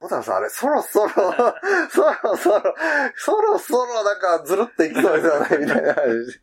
[0.00, 2.74] ポコ太郎さんあれ、そろそろ、そろそろ、
[3.16, 6.40] そろそろ、なんか、ずるっていきそうですよね、みたいな話。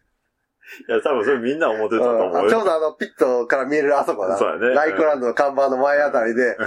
[0.88, 2.48] いや、多分それみんな思ってたとうん思うよ。
[2.48, 4.38] あちょうどあの、ピットから見えるあそこだ。
[4.38, 6.58] そうやねライクランドの看板の前あたりで、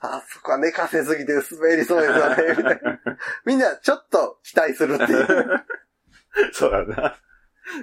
[0.00, 3.00] あそこは寝かせすぎて滑りそうですよね、みたいな。
[3.46, 5.64] みんな、ちょっと期待するっていう。
[6.52, 7.16] そうやな。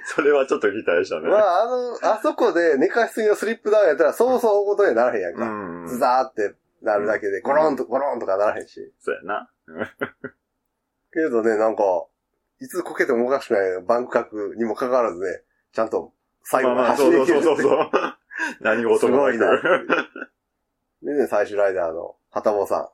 [0.05, 1.27] それはちょっと期待したね。
[1.27, 5.45] まあ、あの、あそこで寝かしすぎのスリップダウンやったら、そうそう大ことにはならへんやんうか。
[5.45, 5.87] ん。
[5.87, 8.93] ズザーってなるだけで、ゴロンとゴロンとかならへんし。
[8.99, 9.49] そうやな。
[11.13, 11.83] けどね、なんか、
[12.59, 15.41] いつこけてもおかしくないバンク角にもかかわらずね、
[15.73, 16.13] ちゃんと
[16.43, 17.89] 最後まで走り切るそうそうそう。
[18.61, 19.33] 何事もなく。
[19.33, 19.61] すごいな。
[21.03, 22.89] でね、最終ライダーの、はたぼうさん。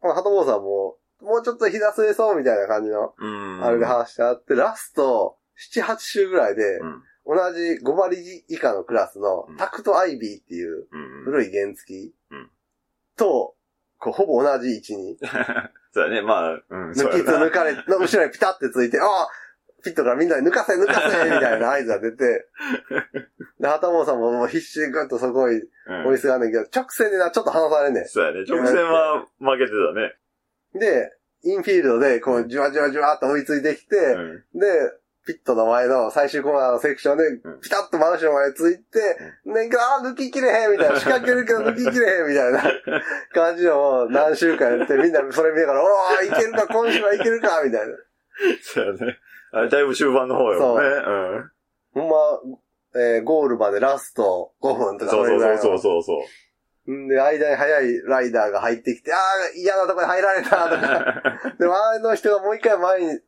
[0.00, 3.64] このはたぼうさんも、もうちょっと膝据えそうみたいな感じの、うん。
[3.64, 5.38] あれで走ってあって、ラスト、
[5.72, 7.02] 7、8周ぐらいで、うん。
[7.26, 11.24] 同じ5馬力以下のクラスのうんタクトアイビーっていううん。
[11.24, 12.12] 古い原付
[13.16, 13.54] と、
[13.98, 15.16] こうほぼ同じ位置に、
[15.92, 16.90] そうやね、まあ、うん。
[16.90, 19.28] 抜きつ抜かれ、の後ろにピタってついて、ああ
[19.84, 22.48] ピットからみんなで抜かせ抜かせ みたいな合図が出て、
[23.60, 28.44] で、旗本さんももう必死でグッとそこにうん追いすがんねんけど、直線でな、ちょっと離されんねそうやね。
[28.48, 30.14] 直線は負けてたね。
[30.74, 30.78] ん。
[30.78, 31.12] で、
[31.42, 34.44] インフィールドで、こう、じわじわじわっと追いついてきて、うん。
[34.54, 34.66] で、
[35.26, 38.98] ピットの前の最終コーナーのセクションでうん、ピタッと真後ろまでついて、
[39.46, 42.62] ね、あー抜ききれへんみたいな、仕掛けるけど抜ききれへんみたいな
[43.32, 47.94] 感じのを何週間やって、みんなそれ見ながら、おー、いけるか、今週はいけるか、みたいな。
[48.62, 49.18] そうやね。
[49.54, 50.86] あれ、だいぶ終盤の方よね。
[51.94, 52.02] うん。
[52.02, 52.16] ほんま、
[53.00, 56.02] えーゴールまでラスト5分とかそうそうそうそうう。
[56.02, 56.24] そ
[56.86, 56.92] う。
[56.92, 61.54] んで、間に速いライダーが入ってきて、あー、嫌なとこに入られた、とか。
[61.58, 63.20] で、周りの人がもう一回前に、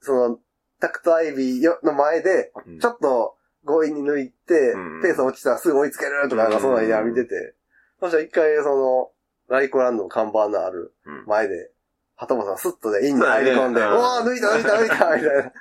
[0.00, 0.38] その、
[0.80, 7.54] タクトアイビーよの前で、うんちょっと強引に抜いて、うんペース落ちたらすぐ追いつけるとか、なんかそんなんや見てて。
[8.00, 9.10] そしたら一回、その、
[9.48, 11.70] ライコランドの看板のあるうん前で、
[12.16, 15.52] 鳩本さんスッとね、インに入り込んで、そうわー抜いた抜いた抜いたみたいな。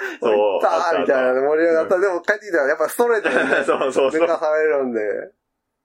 [0.20, 1.98] そう いったーみたいなの盛り上がった。
[1.98, 4.26] でも帰ってきたらやっぱストレートでね、 そうそうそう抜。
[4.26, 5.00] かされるんで、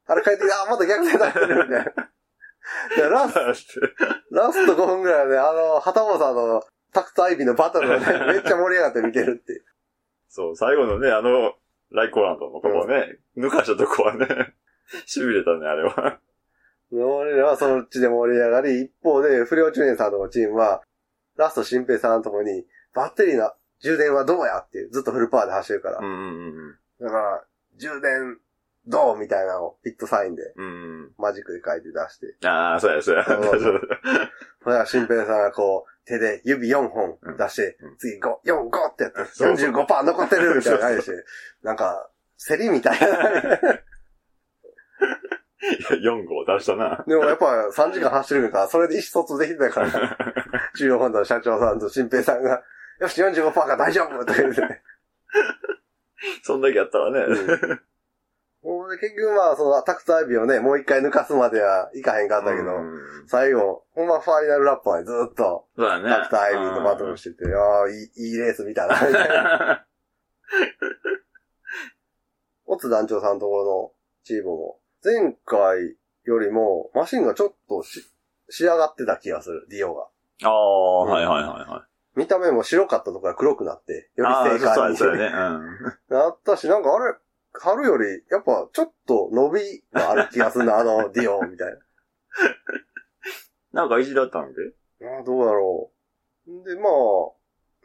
[0.08, 2.10] あれ帰ってきて、あ、また逆転されてるみたいな。
[2.96, 3.36] でラス
[4.32, 6.64] ラスト5分ぐらいで、あの、旗本さんの
[6.94, 9.66] タクトアイビーのバトルがね、めっちゃ盛り上がって見てるっていう。
[10.30, 11.54] そう、最後のね、あの、
[11.92, 14.26] ライコランドのとこね、抜かしたとこはね、
[15.06, 16.20] 痺れたね、あれは。
[16.92, 20.82] 俺らはそっちで盛り上がり、一方で、不良中年さんとのチームは、
[21.38, 23.52] ラスト新平さんのとこに、バッテリーの
[23.82, 26.00] 充電はどうやっていう、ずっとフルパワーで走るから。
[26.00, 27.44] うんうんだから、
[27.78, 28.38] 充電
[28.88, 30.66] どうみたいなのをピットサインで、うん。
[30.66, 30.68] う
[31.08, 31.12] ん。
[31.18, 32.48] マジックで書いて出して。
[32.48, 33.26] ああ、そうや、そうや。
[33.26, 33.60] そうそう
[34.64, 41.24] それから新平さんがこう、手で指4本出して、うん次5、4、5ってやって、そうそう45%残ってるみたいな感じで、
[41.64, 42.10] なんか、
[42.48, 43.08] 競りみたいな。
[43.08, 43.12] い
[46.04, 47.04] や、4号出したな。
[47.08, 50.18] でもやっぱ3時間走るから、それで意思疎通できてたから、
[50.78, 52.64] 中央本土の社長さんと新平さんが、
[53.00, 54.62] よし、45%が大丈夫とか言って。
[56.44, 57.80] そんだけやったらね。
[58.66, 62.72] ほんで結局まあ、そのタクトアイビーをね、もう一回抜かすまではいかへんかったけど、
[63.28, 66.10] 最後、ほんまファイナルラップまでずっと、そうね。
[66.10, 69.86] タクトアイビーとバトルしてて、ああ、いい、いいレース見たな、みたいな。
[72.66, 73.92] オツ団長さんのところの
[74.24, 78.04] チームも、前回よりも、マシンがちょっとし、
[78.50, 80.08] 仕上がってた気がする、ディオが。
[80.44, 81.95] ああ、はいはいはいはい。
[82.16, 85.26] 見た目も白かったところが黒くなって、よりああ、正解にね。
[86.10, 86.18] うん。
[86.18, 87.16] なったし、なんかあれ、
[87.54, 91.78] 春より、やっぱちょっと伸びがある気がするな、 あのディオみたい
[93.74, 95.20] なんか意地だったんけな。
[95.20, 95.92] あどうだろ
[96.48, 96.52] う。
[96.64, 97.36] で、まあ、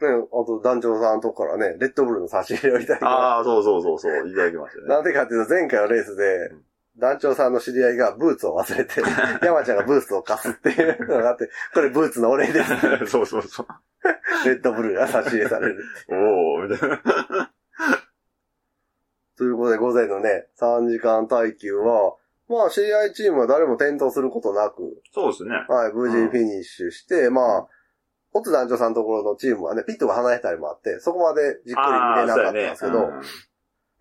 [0.01, 4.87] ね、あと団長さんのとこからね、レッドブルの差し入れをいただきましああ、そうそうそうそう、いただきましたた。
[4.87, 4.95] ね。
[4.95, 6.63] なんでかっていうと、前回のレースでうん、
[6.97, 9.01] 団長さんの知り合いがブーツを忘れて、
[9.45, 13.07] 山ちゃんがブーツを貸すっていうのがあって、これブーツのお礼です。
[13.07, 13.67] そうそうそう。
[14.45, 15.83] レッドブルが差し入れされる。
[16.09, 17.01] おおみたいな。
[19.37, 22.15] ということで、午前のね、3時間耐久は、
[22.47, 25.55] まあ、知り合いチームは誰も転倒することなく、そうですね。
[25.67, 27.67] はい、無事にフィニッシュして、まあ、
[28.33, 33.27] オツ団長さんのところのチームはね、ピットが離れたりもあって、そこまでじっくり見れなかったんですけど、あーそうやね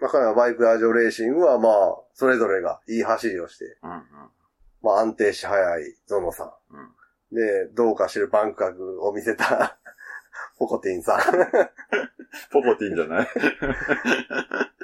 [0.01, 4.03] まあ、彼らバイクラジオレーシングはまあ、それぞれがいい走りをして、うんうん
[4.83, 6.89] まあ安定し早いゾノさうんん。
[7.33, 9.79] で、どうか知るバンク角を見せた
[10.59, 11.19] ポコティンさ
[12.53, 13.27] ポコティンじゃない？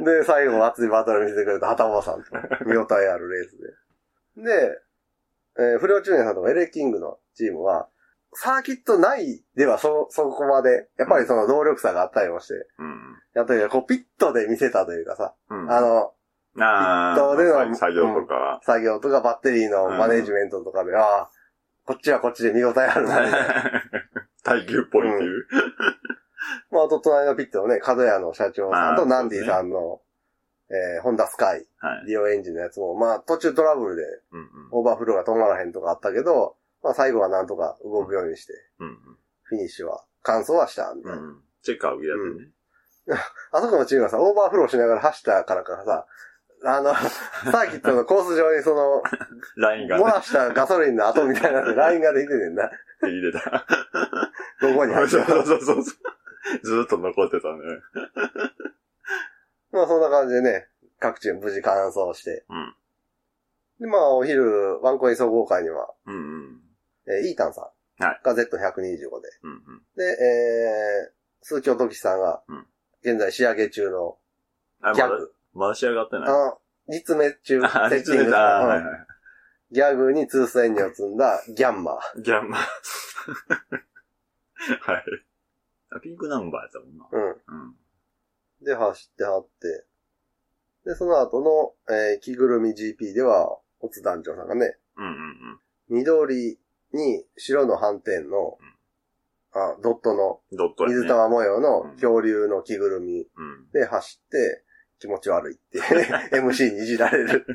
[0.00, 0.04] ん。
[0.04, 2.30] で、最後熱いバトル見せてくれた畑本さんと
[2.66, 3.56] 見応えあるレース
[4.36, 4.42] で。
[4.42, 4.80] で、
[5.58, 7.88] えー不良中年さんとかエレキングのチームは、
[8.34, 13.16] サーキット内ではそ、そこまで、やっぱりその動力差があったりもして、うん。
[13.34, 15.70] やったり、こうピットで見せたというかさ、うん。
[15.70, 16.12] あの、
[16.58, 18.60] あピットでのあ、作業とか。
[18.64, 21.30] 作業とかバッテリーのマネジメントとかで、ああ、
[21.86, 23.82] こっちはこっちで見応えあるな、みたいな。
[24.42, 25.46] 耐久っぽいっていう。
[26.70, 30.00] まあ、あと隣のピットのね、角屋の社長さんとナンディさんの、
[30.68, 32.06] えー、ホンダスカイ、はい。
[32.06, 34.48] リオエンジンのやつも、まあ、途中トラブルでうんうん。
[34.72, 38.98] オーバーフローが止まらへんとかあったけど、まあ、最後はなんとか動くようにして、うん
[39.44, 41.18] フィニッシュは、完走はした、みたいな。
[41.18, 41.24] うん。
[41.28, 41.40] うん。
[41.62, 42.50] チェッカー受けやってね。
[43.52, 46.06] あそこのチームはさ、オーバーフローしながら走ったからかさ、
[46.64, 46.94] あの、
[47.50, 49.02] サーキットのコース上にその、
[49.56, 52.70] ラインがね漏、らしたガソリンの跡みたいな ラインができてんねんな。
[53.02, 53.66] 入れた。
[54.60, 55.84] どこに入ってそうるそうそうそう。
[56.62, 57.58] ずーっと残ってたね。
[59.72, 62.44] まあそんな感じでね、各チーム無事完走して。
[62.48, 62.74] うん
[63.78, 66.60] で、まあお昼、ワンコイン総合会には、うんうん。
[67.06, 68.48] えーイータンさんはいが Z125 で。
[69.42, 69.82] うんうん。
[69.96, 72.66] で、えー、鈴木音樹さんがうん、
[73.02, 74.18] 現在仕上げ中の
[74.94, 76.28] ギャグ。、まだ仕上がってない。
[76.28, 78.38] あの、実名中、あ、セッティング実名だ。
[78.38, 79.06] はいうんはい。
[79.72, 82.20] ギャグに通線にを積んだギャンマー。
[82.22, 82.58] ギャンマ。
[84.80, 85.04] はい。
[85.90, 87.08] あピンクナンバーやったもんな。
[87.10, 87.30] うん。
[87.30, 87.76] うん。
[88.64, 89.86] で、走ってはって。
[90.84, 95.60] で、その後の、えー着ぐるみ GP では、オツ団長さんがね、うんうんうん。
[95.88, 96.60] 緑
[96.92, 98.58] に白の斑点の、
[99.52, 100.96] あ、ドットのドットやね。
[100.96, 103.70] 水玉模様のうん恐竜の着ぐるみうん。
[103.72, 104.64] で走って
[104.98, 105.80] 気持ち悪いって
[106.36, 107.54] MC にいじられるっ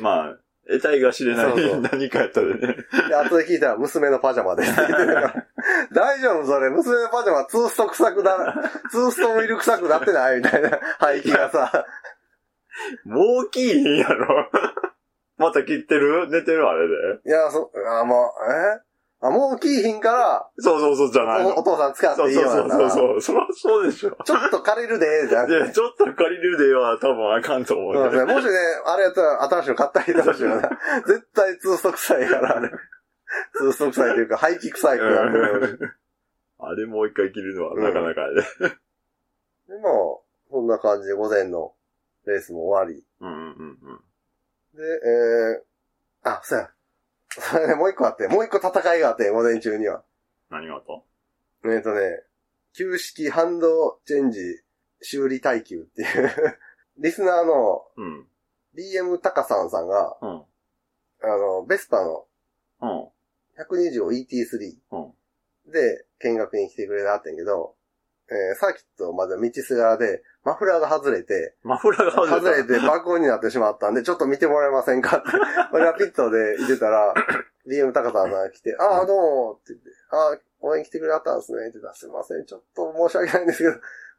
[0.00, 0.36] まあ、
[0.68, 2.76] 得体が知れないそうそう何かやったでね。
[3.08, 5.46] で、後で聞いたら娘のパジャマですって言ってたから、
[5.92, 11.86] 大丈夫それ、娘のパジャマツースト臭くな、ツーストミル臭くなってないみたいな排気がさ、
[13.04, 14.50] もうきいひんやろ。
[15.38, 16.28] また切ってる？
[16.28, 16.66] 寝てる？
[16.66, 16.94] あれで。
[17.24, 17.70] いや、そ、
[18.00, 18.87] あ、もう、え？
[19.20, 21.50] あ、もうキーひんから、そうそうそうじゃないの。
[21.50, 23.20] おお父さん使ってそうそういいよなそうそう。
[23.20, 24.16] そりゃそうでしょ。
[24.24, 25.50] ちょっと借りるで、じゃん。
[25.50, 28.32] いや、ちょっと借りるでは多分あかんと思うそうね。
[28.32, 28.50] もしね、
[28.86, 30.70] あれやったら新しいの買ってあげてほしいよな。
[31.06, 32.70] 絶対ツースト臭いから、あれ。
[33.54, 35.38] ツースト臭いというか、排気臭いから、ね。
[35.38, 35.78] うん
[36.60, 38.34] あれもう一回切るのはなかなかやで。
[38.40, 39.92] で、まあ、
[40.50, 41.72] そんな感じで午前の
[42.26, 43.04] レースも終わり。
[43.20, 44.00] うんうんうんうん。
[44.74, 46.70] で、えー、あ、そうや。
[47.30, 50.02] それね、もう一個あって、もう一個戦いがあって、午前中には。
[50.50, 50.84] 何があっ
[51.62, 51.68] た？
[51.70, 52.22] えっ、とね、
[52.72, 54.40] 旧式ハンドチェンジ
[55.02, 56.30] 修理耐久っていう、
[56.98, 58.26] リスナーのうん。
[58.74, 60.28] BM タカさんさんが、うん。
[61.22, 62.26] あの、ベスパの
[62.80, 63.08] うん。
[63.58, 64.98] 120 ET3 う
[65.68, 65.72] ん。
[65.72, 67.74] で見学に来てくれてはってんけど、
[68.30, 72.36] えーサーキットまで道すがらで、マフラーが外れて、マフラーが外れた。
[72.40, 75.28] 外れて爆音になってしまったんで、ちょっと見てもらえませんかって。
[75.72, 77.14] 俺がピットでいてたら、
[77.68, 83.70] BM 高さんが来て、ああ、どうもって言って、ああ、応援来てくれはったんですねって言ったら、すいません、ちょっと申し訳ないんですけど、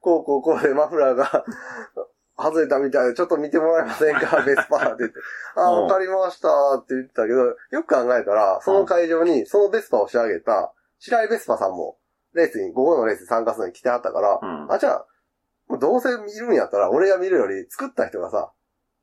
[0.01, 1.43] こうこうこうでマフラーが
[2.37, 4.41] 外れたみたいで、ちょっと見てもらえませんか？
[4.43, 5.19] ベスパーって言って、
[5.55, 6.47] あわかりました
[6.77, 7.37] って言ってたけど、
[7.71, 11.97] よく考えたら、その会場にそのベスパを仕上げた、白井ベスパさんも、
[12.33, 14.71] レースに、午後のレースに参加するのに来てはったから、うん。
[14.71, 15.05] あ、じゃあ、
[15.67, 18.51] もうどうせ見るんやったら、俺が見るより作った人がさ、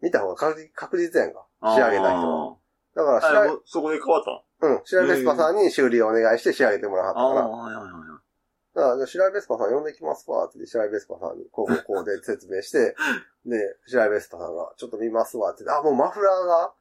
[0.00, 1.46] 見た方が確実やんか。
[1.74, 2.56] 仕上げた人は。
[2.94, 3.24] だからあー。
[3.24, 4.74] あ白井、もうそこで変わったの？
[4.74, 7.48] うん、白井ベスパさんに修理をお願いして仕上げてもらはったああ、から。
[7.48, 8.26] はいはいはいはい。
[8.74, 8.96] だから、
[9.30, 12.94] ベスパさん呼んできますわ、って白井ベスパさんに、こうこうで説明して、
[13.46, 13.56] で、
[13.86, 16.74] 白井ベスパさんが、ちょっと見ますわ、ってあ、もうマフラーが、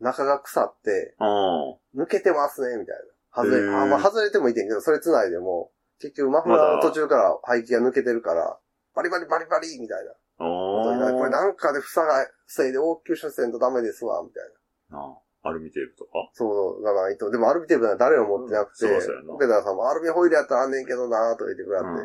[0.00, 2.02] 中が腐って、うん。
[2.02, 3.42] 抜けてますね、みたいな。
[3.44, 5.70] 外れ、あ、まあ外れてもいいけんけど、それ繋いでも、
[6.00, 8.58] 結局マフラーの途中から排気が抜けてるから、
[8.94, 10.12] バリバリバリバリみたいな。
[10.38, 14.42] ことになるこれあなんかで塞が、防いで応急処せんとダメですわ、みたい
[14.90, 14.98] な。
[14.98, 15.18] あ。
[15.48, 16.10] アルミテープとか？
[16.34, 17.30] そう、がないと。
[17.30, 21.96] でもアルミテープなんて誰も持ってなくて、うんそうそうやなオペダーさんもアルミホイルやったらあんねんけどなと言ってくれて、うん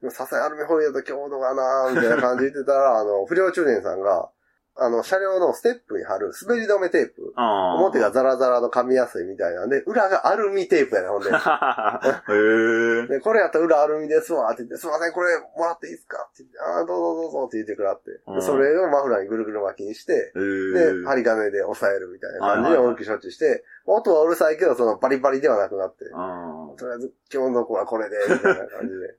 [0.00, 4.30] でもさすがにアルミホイルだと強度がなみたいな感じで言ってたら、あの、不良中年さんが、
[4.76, 7.32] あの、車両のステップに貼る滑り止めテープ。
[7.78, 11.30] 表がザラザラの噛みやすいみたいなんで、裏がアルミテープやね、ほんで。
[11.30, 13.06] へえ。
[13.06, 16.28] で、これやったら裏アルミですわ、って言って、すいません、これもらっていいですか？
[16.32, 18.20] って言って、ああ、どうぞどうぞって言ってくらって。
[18.40, 20.32] それをマフラーにぐるぐる巻きにして。
[20.74, 29.14] で、針金で押さえるみたいな感じで大きい処置して、音はうるさいけど、そのバリバリではなくなって、あとりあえず今日の子はこれで、みたいな感じで。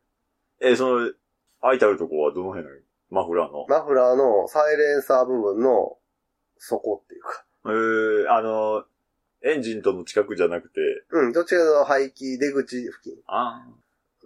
[0.61, 1.09] えー、その、
[1.61, 2.77] 開いてあるとこはどの辺なの
[3.09, 3.65] マフラーの。
[3.67, 5.97] マフラーのサイレンサー部分の
[6.57, 8.83] 底っていうか、えー、あの、
[9.43, 10.79] エンジンとの近くじゃなくて、
[11.11, 13.13] うん、どっちかというと排気出口付近。
[13.27, 13.65] あ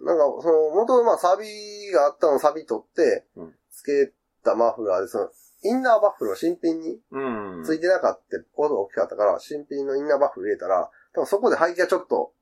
[0.02, 1.44] なんか、その、元々まあサビ
[1.92, 4.12] があったのをサビ取ってうん、つけ
[4.42, 5.28] たマフラーで、その、
[5.62, 7.16] インナーバッフルを新品にあ。
[7.18, 7.64] うん。
[7.64, 12.32] ついてなかった、音が大きかったから、新品のインナーバッフル入れたら、多分そこで排気がちょっと。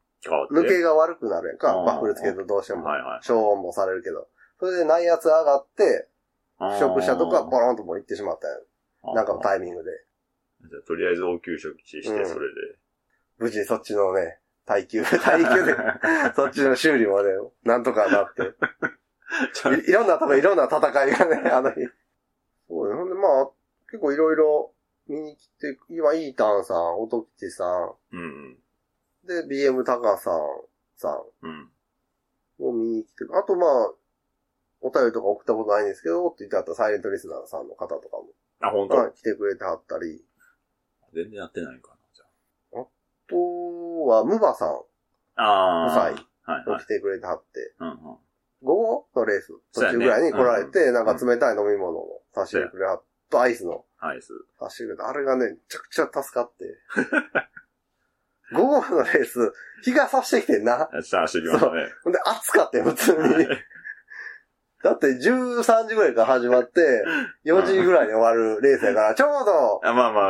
[0.51, 2.85] 抜けが悪くなるやんか、うんバッフルつけるとどうしても。
[3.23, 4.29] 消音もされるけど。
[4.59, 6.09] それで内圧上がって、
[6.59, 9.15] 腐食したとこはボロンともう行ってしまったよ。
[9.15, 9.91] なんかのタイミングで。
[10.69, 12.79] じゃあとりあえず応急処置して、うんそれで。
[13.39, 15.77] 無事そっちのね、耐久、 耐久で、
[16.35, 17.31] そっちの修理もね、
[17.63, 18.43] なんとかなって。
[19.87, 21.81] いいろんなとこ、いろんな戦いがね、 あの日。
[22.69, 22.95] そうね。
[22.95, 23.51] ほんでまあ、
[23.91, 24.75] 結構いろいろ
[25.07, 28.59] 見に来て、今、イータンさん、音吉さん、うん。
[29.25, 30.41] で、BM タカさん
[30.97, 31.71] さんうん。
[32.59, 33.93] も見に来て、あとまあ、
[34.81, 38.29] お便りとか送ったことないんですけど、って言ってあったサイレントリスナーさんの方とかも、
[38.61, 38.97] あ、本当？
[38.97, 40.23] はい来てくれてはったり、
[41.15, 42.25] 全然やってないかな、じゃ
[42.81, 42.87] あ
[43.29, 44.69] とは、ムバさん
[45.37, 45.43] あ。
[45.43, 45.87] ああ。
[45.87, 46.15] 夫妻はい
[46.49, 46.67] はい。
[46.67, 47.97] も来てくれてはって、うんうん。
[48.63, 54.33] 午後のレース、途中ぐらいに来られて、なんか冷たい飲み物を差し入れてくれはっと、アイスのアイス。
[54.59, 56.77] 差し入れて、あれがね、めちゃくちゃ助かって。
[58.55, 59.53] 午後のレース、
[59.83, 60.89] 日が差してきてんな。
[61.03, 61.93] シャーしてきましたね。
[62.03, 63.47] ほんで、暑かったよ、普通に。
[64.83, 66.81] だって13時ぐらいから始まって、
[67.45, 69.81] 4時ぐらいに終わるレースやから、ちょうど。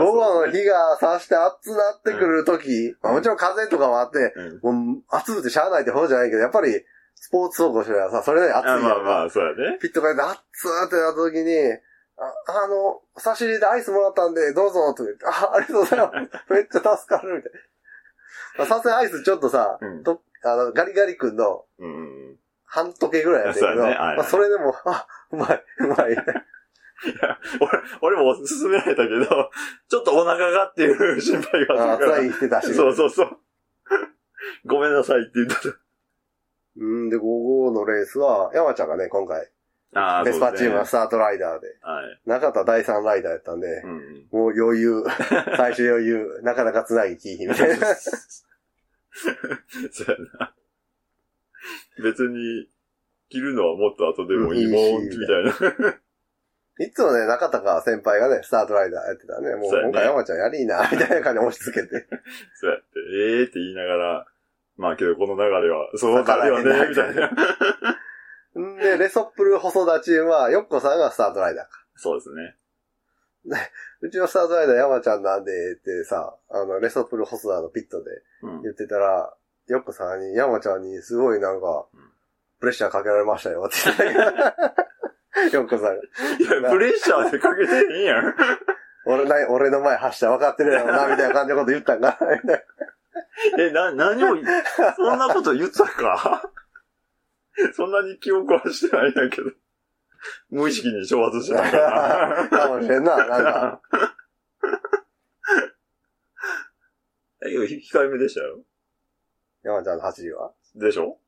[0.01, 4.33] 午後の日が差して暑なってくるとき、まあもちろん風とかもあって、
[4.63, 4.77] うん。
[4.77, 6.83] もう暑くてしゃあないって方じゃないけど、やっぱり
[7.15, 9.79] スポーツ走行してたらさ、それなりに暑いまあまあ、そうやね。
[9.81, 11.53] ピット帰って、あっつーってなった時に、
[12.17, 16.13] あ、あの、差し入れでアイスもらったんで、どうぞって言って、あ、ありがとうございます。
[16.53, 17.53] めっちゃ助かる、みたい
[18.59, 18.67] な。
[18.67, 22.39] さすがにアイスちょっとさ、うんとあの、ガリガリ君のうん。
[22.69, 26.17] 半時計ぐらいやってるけど、ねはいはいまあ、それでも、あ、うまい、うまい。
[28.03, 29.51] 俺、俺も勧められたけど、
[29.89, 32.23] ちょっとお腹がっていう心配があつらあるから。
[32.23, 32.75] いしてたし。
[32.75, 33.39] そうそうそう。
[34.67, 35.55] ごめんなさいって言った
[36.77, 39.51] うん、で、55のレースは、山ちゃんがね、今回、
[39.93, 40.19] ら。
[40.19, 42.21] あベスパチームはそスタートライダーで、はい。
[42.27, 44.27] 中田第3ライダーやったんで、うん。
[44.31, 45.03] もう余裕、
[45.57, 47.95] 最終余裕、なかなか繋ぎきいひんみたいな。
[47.95, 48.11] そ
[50.05, 50.53] うやな。
[52.03, 52.69] 別に、
[53.31, 55.99] 着るのはもっと後でもいいうんもん、みたいな。
[56.81, 59.55] いつもね、中田か先輩がね、スタートライダーやってたね。
[59.57, 62.07] もう今回山ちゃんやりーな、 みたいな感じで押し付けて。
[62.55, 64.27] そうやって、ええーって言いながら、
[64.77, 67.31] まあけどこの流れは、そうなるよね、みたいな。
[68.61, 71.71] んで、レソップル細田チームは、よっこさんがスタートライダーか。
[71.97, 72.57] そうですね。
[74.01, 78.11] うちのスタートライダー山ちゃんなんでってさ、あの、レソップル細田のピットで
[78.43, 78.63] うん。
[78.63, 79.35] 言ってたら、
[79.69, 82.01] よっこさんに、山ちゃんにすごいなんかうん、
[82.61, 85.93] プレッシャーかけられましたよって言ってたよっこさんが。
[85.95, 85.97] い
[86.63, 88.35] や、プレッシャーでかけてへんやん。
[89.07, 92.65] 俺な、俺の前走ったら分かってるやろな、 みたいな感じのこと言ったんかな、みたい
[93.59, 94.37] え、な、何を、
[94.97, 96.51] そんなこと言ってたか？
[97.75, 99.51] そんなに記憶はしてないんだけど。
[100.51, 102.59] 無意識に挑発してたかな。
[102.59, 103.35] かもしれんな、なんか。
[103.45, 103.81] ら。
[107.43, 108.65] え、控えめでしたよ。
[109.73, 110.53] 山ちゃんの走りは？
[110.75, 111.19] でしょ？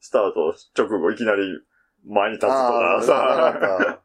[0.00, 1.42] スタート直後いきなり
[2.06, 4.02] 前に立つとかさ、った。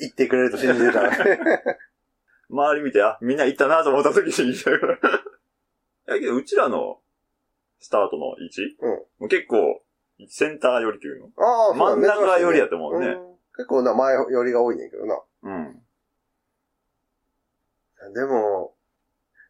[0.00, 1.38] 言ってくれると信じてたね。
[2.50, 4.56] 周り見て、あ、みんな行ったなと思った時に言 い。
[6.06, 7.00] やけど、うちらの
[7.80, 8.76] スタートの位置、
[9.20, 9.82] うん結構、
[10.28, 11.30] センター寄りっていうの？
[11.36, 15.20] ああ、真ん中寄りやと思うねん結構な、前寄りが多いねんけどな。
[15.42, 15.82] うん。
[18.14, 18.74] でも、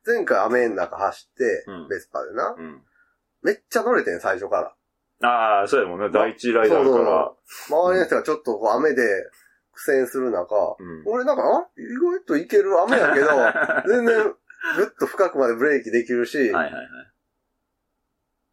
[0.07, 2.55] 前回雨の中走って、うんベスパでな。
[2.59, 2.83] うん。
[3.43, 4.75] めっちゃ乗れてん、最初か
[5.21, 5.29] ら。
[5.29, 6.11] ああ、そうやもんね。
[6.11, 7.33] 第一ライダーから。
[7.69, 9.03] 周りの人がちょっとこう雨で
[9.73, 11.03] 苦戦する中、うん。
[11.07, 13.27] 俺なんか、あ意外といける雨やけど、
[13.89, 14.35] 全然、
[14.77, 16.89] ぐっと深くまでブレーキできるし、はいはいはい。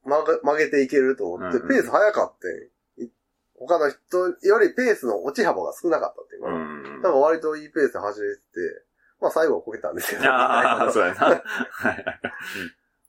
[0.05, 3.05] 曲げ曲げていけると思って、うんうんペース速かってん。
[3.05, 3.11] い
[3.55, 6.55] 他の人よりペースの落ち幅が少なかったっていうかな。
[6.55, 7.01] うん。
[7.01, 8.85] だから割といいペースで走れてて、
[9.21, 10.29] まあ最後はこけたんですけど。
[10.29, 11.19] ああ、そうやな。
[11.27, 11.39] はい
[11.83, 12.03] はい。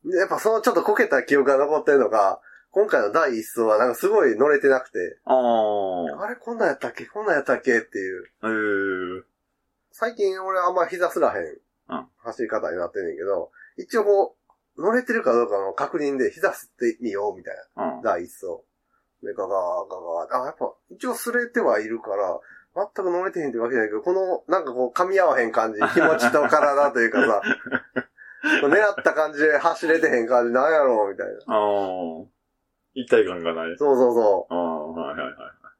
[0.04, 2.40] でやっぱそのちょっとこけた記憶が残ってるのが、
[2.70, 6.24] 今回の第一走はなんかすごい乗れてなくて、ああ。
[6.24, 7.06] あれこんなんやったっけ？
[7.06, 7.78] こんなんやったっけ？
[7.78, 8.24] っていう。
[8.42, 9.22] えー。
[9.92, 14.36] 最近俺あんま膝すらへんうん走り方になってんねんけど、一応こ
[14.76, 17.96] う、乗れてるかどうかの確認で膝吸ってみようみたいな。
[17.96, 18.02] うん。
[18.02, 18.64] 第一走。
[19.22, 19.88] で、ガガー
[20.28, 20.42] ガガー。
[20.42, 22.40] あ、やっぱ一応擦れてはいるから、
[22.74, 27.42] 全く乗れてへんってわけじゃないけど、この、なんかこう、噛み合わへん感じ、気持ちと体というかさ、
[28.44, 31.54] 狙った感じで走れてへん感じなんやろうみたいな。
[31.54, 32.26] ああ。
[32.94, 33.76] 一体感がない。
[33.78, 35.34] そうそうそああ、はいはいはい。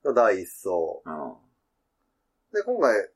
[0.05, 0.15] う。
[0.15, 0.71] 第一走。
[1.05, 1.35] あ
[2.53, 3.11] で、今回、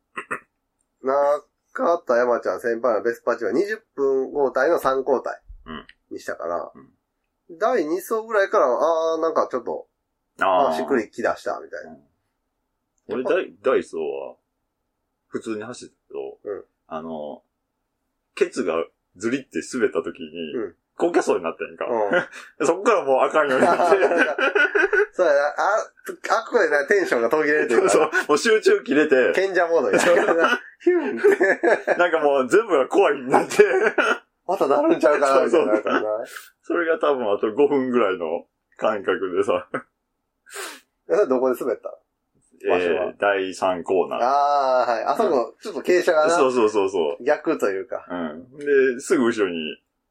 [1.03, 5.41] 中田山ちゃん先輩のベスパチは20分交代の3交代
[6.11, 6.73] にしたから、
[7.51, 9.89] 第2走ぐらいから、あーなんかちょっと、
[10.41, 10.69] あ。
[10.69, 11.97] あしっくり来だしたみたいな。
[13.09, 14.37] 俺、ダイ、ダイソーは、
[15.29, 17.43] 普通に走ったけど、うんあの、
[18.35, 18.87] ケツが
[19.17, 21.87] ずりって滑った時に、うんこけそうになったんやんか。
[22.59, 22.67] うん。
[22.67, 23.97] そこからもうあかんようになって。
[25.15, 25.47] そうやな。
[25.51, 30.03] あ、あっこでな、テンションが途切れるというか、 そう、もう集中切れて、賢者モードにな。
[30.81, 31.95] ヒュンって。
[31.95, 33.65] なんかもう全部が怖いになって、
[34.45, 36.09] またなるんちゃうかな、みたいになるからな。
[36.65, 38.47] それが多分あと5分ぐらいの
[38.77, 39.69] 感覚でさ、
[41.07, 41.91] それどこで滑った？
[41.91, 41.93] え
[42.67, 44.19] 場所はー、第3コーナー。
[44.21, 45.05] ああ、はい。
[45.05, 47.25] あそこ、ちょっと傾斜がな、そうそうそうそう。
[47.25, 48.07] 逆というか。
[48.11, 48.59] うん。
[48.59, 49.59] で、すぐ後ろに、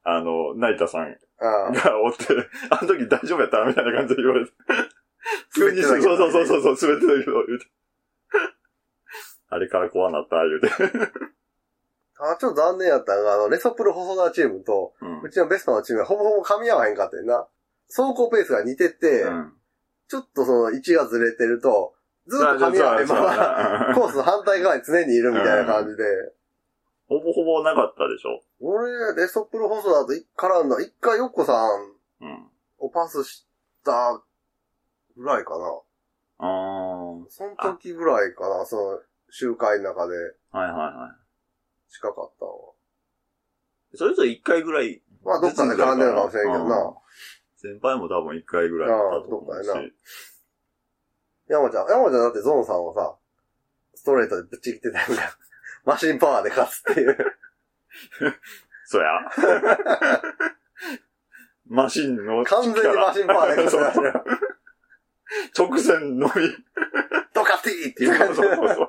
[0.04, 1.16] あの、成田さん。
[1.40, 2.24] がおって、
[2.70, 4.52] あの時大丈夫やったみたいな感じで言われて。
[5.54, 7.66] 急に、そうそうそうそう、滑ってたけど、言うて。
[9.50, 10.68] あれから怖なった、言うて。
[12.20, 17.46] あ、ちょっと残念やったのが、あの、レソプル細田チームと、うちのベストのチームがほぼほぼ噛み合わへんかったよな。
[17.88, 19.52] 走行ペースが似てて、うん。
[20.08, 21.94] ちょっとその位置がずれてると、
[22.28, 23.14] ずっと噛み合わへんま
[23.88, 26.04] ま、コースの反対側に常にいるみたいな感じで、
[27.08, 28.42] ほぼほぼなかったでしょ？
[28.60, 32.46] 俺、レソプル細田と一絡んだ、一回ヨッコさんうん。
[32.78, 33.46] をパスし
[33.82, 34.22] た
[35.16, 35.64] ぐらいかな。
[36.38, 37.24] あー。
[37.30, 39.00] その時ぐらいかな、その
[39.30, 41.16] 集会の中ではいはいは
[41.88, 42.56] 近かったのは。
[43.94, 43.96] い。
[43.96, 45.02] それぞれ一回ぐらい。
[45.24, 46.94] まあどっかで絡んでるかもしれんけどなうん。
[47.56, 49.90] 先輩も多分一回ぐらいだったと思うしああどっかやな
[51.48, 53.16] 山ちゃん、山ちゃんだってゾンさんをさ、
[53.94, 55.22] ストレートでぶっちぎってたよね。
[55.84, 57.16] マシンパワーで勝つっていう。
[58.84, 59.20] そや。
[61.66, 64.24] マシンの完全にマシンパワーで勝つそうよ。
[65.56, 66.56] 直線のみ。
[67.34, 68.88] ドカティーっていう感じそうそうそう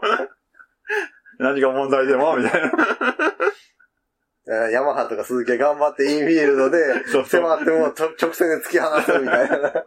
[1.40, 2.72] 何が問題でも、みたいな。
[4.48, 9.86] えーヤマハとか鈴木が頑張ってインフィールドで迫っても直線で突き放すみたいな。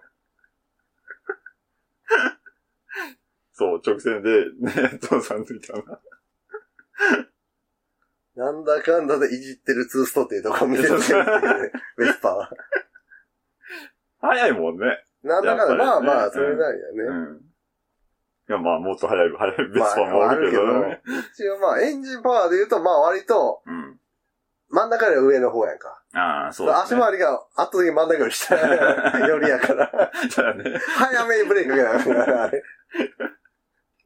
[3.63, 5.83] そう、直線で、ね、父さんついたな。
[8.35, 11.05] なんだかんだでいじってるツーストっていうとこ見せてるね、
[11.99, 12.51] ベスパは。
[14.21, 15.05] 早いもんね。
[15.23, 17.21] なんだかんだ、ねまあまあ、それなりだうよね。
[17.35, 17.37] ん。
[17.37, 17.41] い
[18.49, 20.91] や、まあ、もっと早い、早いベスパまあ、もあるけどあね。
[20.91, 23.99] るけど、一応まあ、エンジンパワーで言うと、まあ割と、うん。
[24.71, 26.03] 真ん中より上の方やんか。
[26.15, 27.01] ああ、そうです足ね。
[27.03, 28.57] 回りが圧倒的に真ん中より下
[29.29, 29.87] よりやから、
[30.55, 30.79] ね。
[30.97, 32.63] 早めにブレーキかけなから、あれ。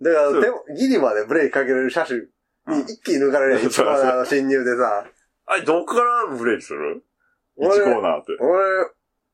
[0.02, 2.26] だから、でも、ギリまでブレーキかけれる車種に
[2.82, 3.58] 一気に抜かれるや
[4.22, 5.06] ん、侵入でさ。
[5.46, 7.02] あれ、どこからブレーキする
[7.58, 8.36] ?1 俺コーナーって。
[8.40, 8.90] 俺、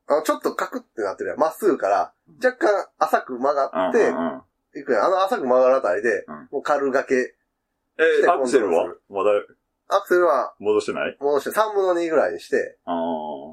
[0.09, 1.39] あのちょっとカクってなってるやん。
[1.39, 4.43] まっすぐから、若干浅く曲がって、うんうんうん
[4.75, 5.05] 行くやん。
[5.05, 7.35] あの浅く曲がるあたりで、うんもう軽がけ。
[7.99, 8.95] えー、アクセルは？
[9.11, 9.31] まだ？
[9.89, 11.17] アクセルは戻してない？
[11.21, 12.79] 戻して3分の2ぐらいにして。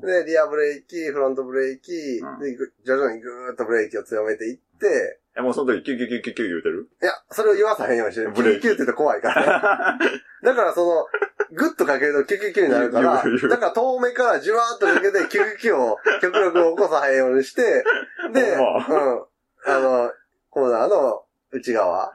[0.02, 2.40] で、リアブレーキ、フロントブレーキ、うん
[2.86, 6.90] 徐々にぐーっとブレーキを強めていって、え、もうその時、キュキュキュキュキュ言うてる？
[7.02, 8.32] いや、それを言わさへんようにしてる。
[8.32, 9.98] ブレーキキューキューって言うと怖いから。
[10.44, 11.08] だからその、
[11.56, 17.84] グッとかけるとキュキュキュになるから、だから遠目からじわーっとかけてキュキュキュを極力起こさへんようにして、
[18.34, 19.26] で、ほうんん。
[19.66, 20.12] あの、
[20.50, 22.12] コーナーの内側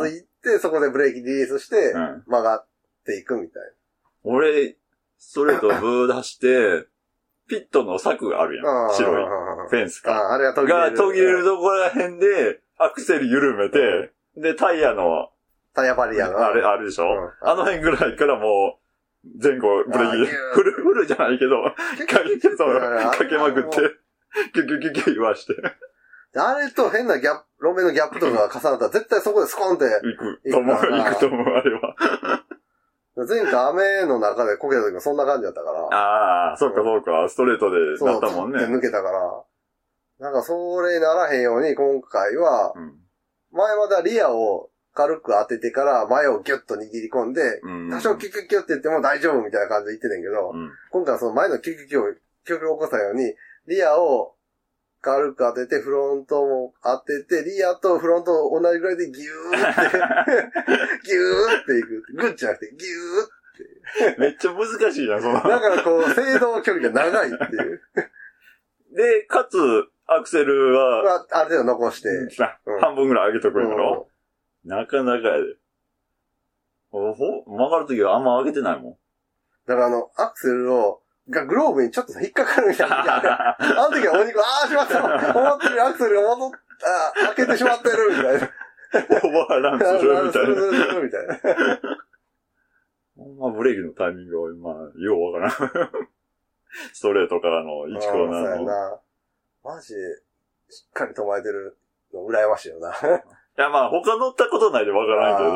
[0.00, 0.10] に。
[0.10, 2.24] ついて、そこでブレーキリリースしてう、ん。
[2.26, 2.66] 曲がっ
[3.04, 3.62] ていくみたい
[4.24, 4.76] 俺、
[5.18, 6.86] ストレートブー出して、
[7.48, 8.90] ピットの柵があるやな。
[8.92, 8.94] ん。
[8.94, 9.22] 白い。
[9.22, 9.26] い。
[9.70, 10.14] フェンスか。
[10.14, 10.96] ああれが途切れがる。
[10.96, 15.30] 途切れるところら辺で、アクセル緩めて、で、タイヤの、
[15.74, 16.48] タイヤバリアが。
[16.48, 21.74] あれ、あるでしょ、うんあの辺ぐらいからもう、前後ブレーキフル、フルじゃないけど、か
[22.06, 23.76] け、かけまくって、
[24.54, 25.54] キュキュキュキュ言わして、
[26.36, 31.96] あれと変なギャップ、路面のギャップとかが重なったら絶対そこでスコーンって、行くと思う、行くと思う、あれは。
[33.26, 35.96] 前回雨の中でこけた時もそんな感じだったから。
[35.96, 38.58] ああ、そっかそっか、ストレートでなったもんね。
[38.64, 39.44] 抜けたから。
[40.18, 42.94] なんかそれならへんように今回は、うん
[43.50, 47.90] 前まではリアを軽く当ててから前をギュッと握り込んで、うん。
[47.90, 50.70] 多少キュキュキュって言っても大丈夫みたいな感じで言ってたんやけど、うん。
[50.90, 52.14] 今回はその前のキュキュキュを
[52.44, 53.34] 極力起こさないように、
[53.68, 54.34] リアを
[55.00, 59.98] 軽く当てて、フロントも当てて、リアとフロント同じぐらいでギューって、
[61.06, 62.04] ギューっていく。
[62.14, 65.34] グッじゃなくて、ギューめっちゃ難しいな、その。
[65.34, 67.82] だからこう、制動距離が長いっていう。
[68.94, 69.56] で、かつ、
[70.06, 72.08] アクセルは、はある程度残して。
[72.40, 74.08] なうん半分ぐらい上げとくんやうんろ、
[74.64, 75.56] なかなかやで。
[76.90, 78.98] ほほ曲がるときはあんま上げてないもん。
[79.66, 83.56] だからあの、アクセルを、がグローブにちょっと引っかかるみたいな。
[83.58, 86.50] あの時はお肉、ああ、しまった思ってるアクセルが戻っ
[86.80, 88.50] た、開けてしまってるみたいな。
[88.94, 91.00] オーバーランするみたいな。
[91.02, 91.38] みたいな。
[93.38, 95.90] まブレーキのタイミングは、まあ、ようわからん。
[96.92, 98.62] ストレートからの1コーナーの。
[98.62, 99.00] いな。
[99.64, 100.00] マジで、
[100.68, 101.76] しっかり止まれてる
[102.12, 102.94] の羨ましいよな。
[103.58, 105.50] や、まあ、他乗ったことないでわからんけど、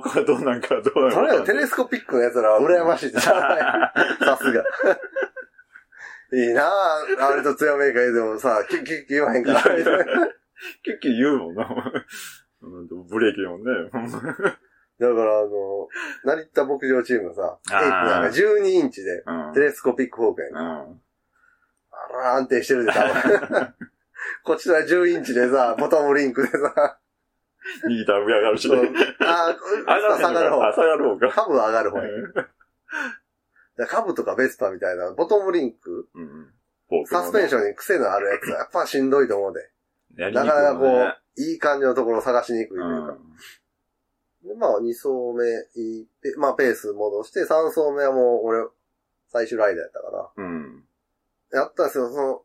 [0.00, 3.10] 他はどうなんかどうなんかそれはテレスコピックのやつらは羨ましい。
[3.12, 3.20] さ
[4.40, 4.64] すが。
[6.32, 7.26] いいなぁ。
[7.26, 9.60] あれと強めか言うてもさ、キュッキュッキュ言わへんから。
[9.60, 10.04] いやいや
[10.82, 11.68] キュッキュ言うもんな。
[13.10, 13.90] ブレーキもんね。
[14.98, 15.88] だからあの、
[16.24, 19.52] 成田牧場チームのさ、エイプあーなんか12インチでうん。
[19.52, 20.56] テレスコピックフォークやん。
[20.56, 20.86] あ
[22.14, 23.74] ら安定してるで、多分。
[24.44, 26.98] こっちは10インチでさ、ボトムリンクでさ、
[27.88, 28.76] 握ったら上上がるしね。
[29.20, 30.72] あー、上がる下がる方。
[30.72, 31.28] 下がる方か。
[31.28, 33.86] カブは上がる方や。
[33.88, 37.06] カブとかベスパみたいな、ボトムリンク、うん。
[37.06, 39.70] サスペンシションに癖のあるやつはやっぱしんどいと思うで。
[40.22, 43.16] ョンなかなかこう、う、いい感じのところを探しにくいというか。
[44.42, 44.48] うん。
[44.48, 45.46] でまあ、2走目、
[45.80, 48.66] いいペまあ、ペース戻して、3走目はもう、俺、
[49.28, 50.84] 最終ライダーやったかうん。
[51.52, 51.60] ら。
[51.60, 52.42] やったんですよ、その、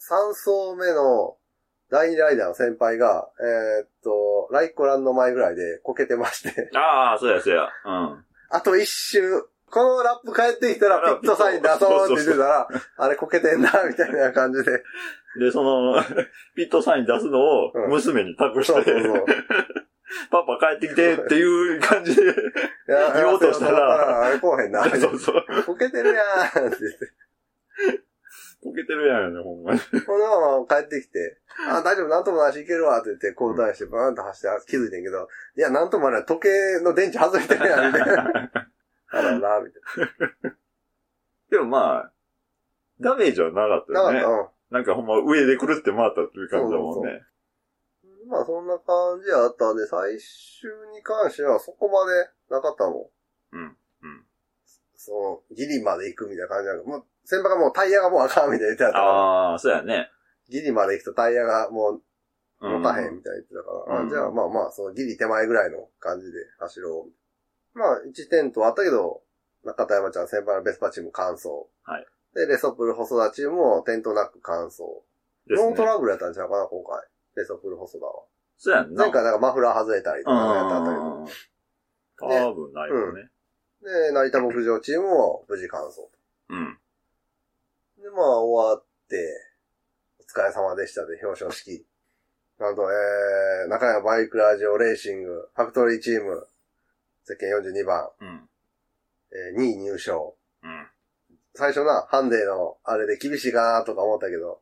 [0.00, 1.37] 3走目の、
[1.90, 7.68] 第2ライダーの先輩が、えーっと、ライコランの前ぐらいでこけてまして、ああ、そうやそうや。
[7.84, 8.24] うん。
[8.50, 9.20] あと一周、
[9.70, 14.82] このラップ帰ってきたらピットサイン出そうって言ってたら、あれこけてんな、みたいな感じで。
[15.38, 16.02] で、その、
[16.56, 19.24] ピットサイン出すのをうん娘に託して、そうそうそう。
[20.30, 22.22] パパ帰ってきてっていう感じで、
[22.86, 24.84] 言おうとしたらあれこうへんな。
[24.96, 25.44] そうそう。
[25.66, 28.07] こけてるやんって言って。
[28.62, 30.00] こけてるやんね、ほんまマジで。
[30.00, 30.26] ほんで、
[30.68, 31.38] まあ、帰ってきて、
[31.68, 38.50] あ、大丈夫、なんともないし、いけるわ、って言って、交代して、バーンと走って気づいてんけど、いや、なんともない、時計の電池外れてるやん、みたいな。
[39.10, 39.78] あらら、みた
[40.48, 40.52] い
[41.50, 42.12] でもまあ、
[43.00, 44.00] ダメージはなかったな。
[44.00, 44.20] よね。
[44.20, 47.22] なかった、なんかほんま上で狂って回ったっていう感じだもんね。
[48.04, 48.28] うん。
[48.28, 53.10] まあ、そんな感じやったんで、最終に関してはそこまでなかったも
[53.52, 53.56] ん。
[53.56, 53.76] うん。
[54.98, 55.00] うん。
[55.00, 60.10] その、ギリまで行くみたいな感じなんか、もう、先輩がもうタイヤがもうあかんみたいな言ってたから、ああ、そうやね。
[60.48, 62.02] ギリまで行くとタイヤがもう
[62.60, 67.06] うん持たへんみたいな言ってたから、うんあじゃあまあまあ、そのギリ手前ぐらいの感じで走ろ
[67.74, 67.78] う。
[67.78, 69.22] まあ、1転倒あったけど、
[69.64, 71.48] 中田山ちゃん先輩のベスパチーム完走。
[71.84, 72.06] はい。
[72.34, 74.82] で、レソプル細田チームも転倒なく完走。
[75.50, 77.02] ノートラブルやったんちゃうかな、今回。
[77.36, 78.12] レソプル細田は。
[78.56, 79.04] そうやんな。
[79.04, 81.04] 前回なんかマフラー外れたりとかやったあったけど。
[81.14, 81.26] うん。
[82.18, 83.30] 多分ないよね。
[83.82, 86.00] で、成田牧場チームも無事完走。
[86.48, 86.78] うん。
[87.98, 89.16] で、まあ、終わって、
[90.20, 91.86] お疲れ様でしたで表彰式。
[92.58, 96.46] なんと、えー、中山バイクラジオレーシング、ファクトリーチーム、
[97.24, 98.48] 石鹸42番、うん。
[99.30, 100.34] えー2位入賞。
[100.62, 100.88] うん。
[101.54, 104.60] 最初な、ハンデのあれで厳しいかなとか思ったけど、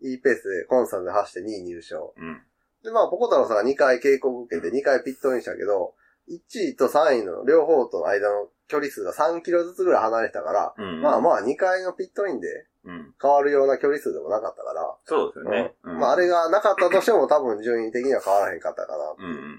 [0.00, 2.14] いいペースでコンスタントで走って2位入賞。
[2.16, 2.42] うん。
[2.82, 5.94] で、まあ、ポコ太郎さんが2回警告受けて2回ピットインしたけど、
[6.30, 11.02] 1位と3位の両方との間の距離数が3キロずつぐらい離れてたから、うん。
[11.02, 13.14] まあまあ2回のピットインでうん。
[13.20, 15.74] 変わるような距離数でもなかったから、そうですよね。
[15.84, 19.24] うんまああれがなかったとしても多分順位的には変わらへんかったかうん。
[19.26, 19.58] うん。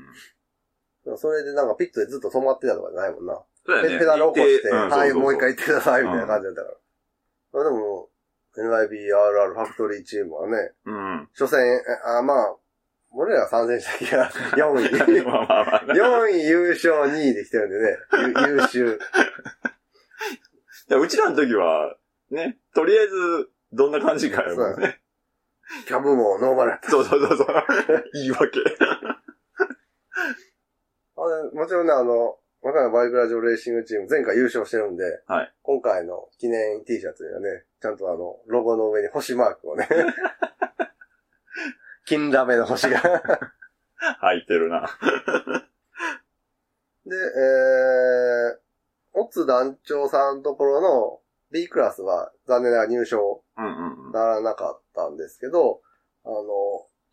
[1.06, 1.18] な。
[1.18, 3.40] それでなんかピットでずっと止まってたとかじゃないもんな。
[3.66, 3.90] そうやね。
[3.90, 6.78] ペペダル起こして、うんはい、もう一回行ってくださいみたいな感じだったから。
[7.54, 8.10] まあでも、
[8.58, 11.30] NIBRR ファクトリーチームはね、うん。
[11.38, 11.82] 初戦、え
[12.18, 12.56] あまあ、
[13.14, 15.26] 俺らが参戦した時は4位。
[15.26, 15.94] まあまあまあね。
[15.94, 17.98] 4位優勝2位で来てるんでね、
[18.48, 19.00] ゆ 優秀。
[20.90, 21.98] いやうちらの時は、
[22.30, 25.02] ね、とりあえず、どんな感じかやもんね。
[25.88, 26.90] キャブもノーマルやった。
[26.90, 27.48] そうそうそうそう。
[28.14, 28.60] 言い訳。
[31.18, 39.88] あれもちろんね、あの、若山バイクラジオレーシングチーム前回優勝してるんで、はい今回の記念 T シャツにはね、ちゃんとあの、ロゴの上に星マークをね、
[42.06, 43.02] 金ラメの星が。
[44.20, 44.90] 入ってるな。
[47.06, 51.22] で、えー、オツ団長さんのところの
[51.52, 54.12] B クラスは残念ながら入賞うんうんうん。
[54.12, 55.82] ならなかったんですけど、
[56.24, 56.44] あの、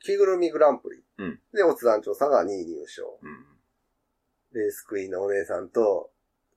[0.01, 1.05] 着ぐるみグランプリ。
[1.19, 3.19] うんで、オツ団長さんが2位入賞。
[3.23, 3.45] うん
[4.53, 6.11] レースクイーンのお姉さんと、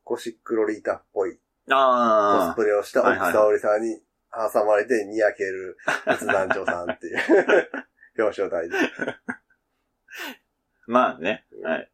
[0.06, 1.36] ゴシックロリータっぽい
[1.68, 4.02] コあスプレをした奥沙織さんに
[4.34, 7.18] 挟まれてにやける仏団長さんっていう
[8.18, 8.78] 表彰台で。
[8.78, 9.22] あ。
[10.88, 11.46] まあね。
[11.64, 11.92] はい。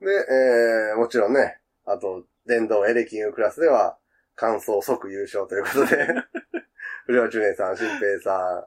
[0.00, 3.98] で、えー、もちろんね、あと、電動エレキングクラスでは、
[4.36, 6.08] 完走即優勝ということで、
[7.06, 8.66] 不良中年さん、新平さん、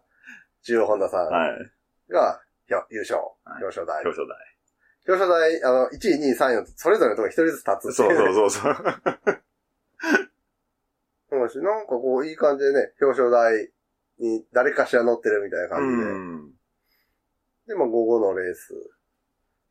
[0.63, 1.61] 中央本田さはい。
[1.61, 1.71] ん
[2.09, 4.03] が、ひょ優勝、はい表彰台。
[4.03, 4.57] 表彰台。
[5.07, 8.17] 表彰台、あの、1位、2位、3位の、それぞれのところ一人ずつ立つそうう。
[8.17, 8.75] そうそうそう。
[11.29, 13.71] そうしなんかこう、いい感じでね、表彰台
[14.19, 16.11] に誰かしら乗ってるみたいなう感じで。
[16.11, 16.56] ん。
[17.67, 18.73] で、まあ、午後のレース、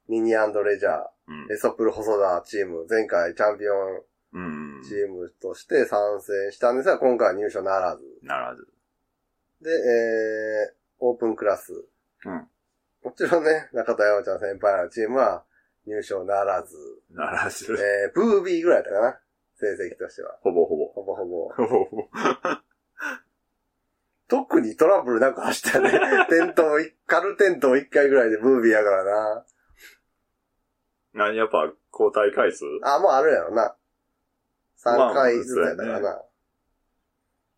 [0.09, 0.37] ミニレ
[0.79, 4.41] ジャー、うんレソプル細田チーム、前回チャンピオンう
[4.81, 4.83] ん。
[4.83, 8.03] チームとして参戦したんですが、今回は入賞ならず。
[8.23, 8.69] ならず。
[9.63, 11.73] で、えー、オープンクラス。
[12.25, 12.47] うん。
[13.03, 15.45] もちろんね、中田山ちゃん先輩のチームは
[15.87, 16.77] 入賞ならず。
[17.11, 17.73] ならず。
[17.73, 19.21] えー、ブービーぐらいだったかな。
[19.59, 20.37] 成績としては。
[20.43, 20.87] ほぼほぼ。
[20.89, 21.49] ほぼほぼ。
[21.49, 22.09] ほぼほぼ。
[24.29, 25.89] 特にトラブルなく走ったね。
[26.29, 29.47] 転倒い、軽転倒1回ぐらいでブービーやからな。
[31.15, 32.65] 何やっぱ交代回数？
[32.83, 33.77] あ、もうあるやろな。
[34.85, 36.23] 3まあ回ずつやったからな。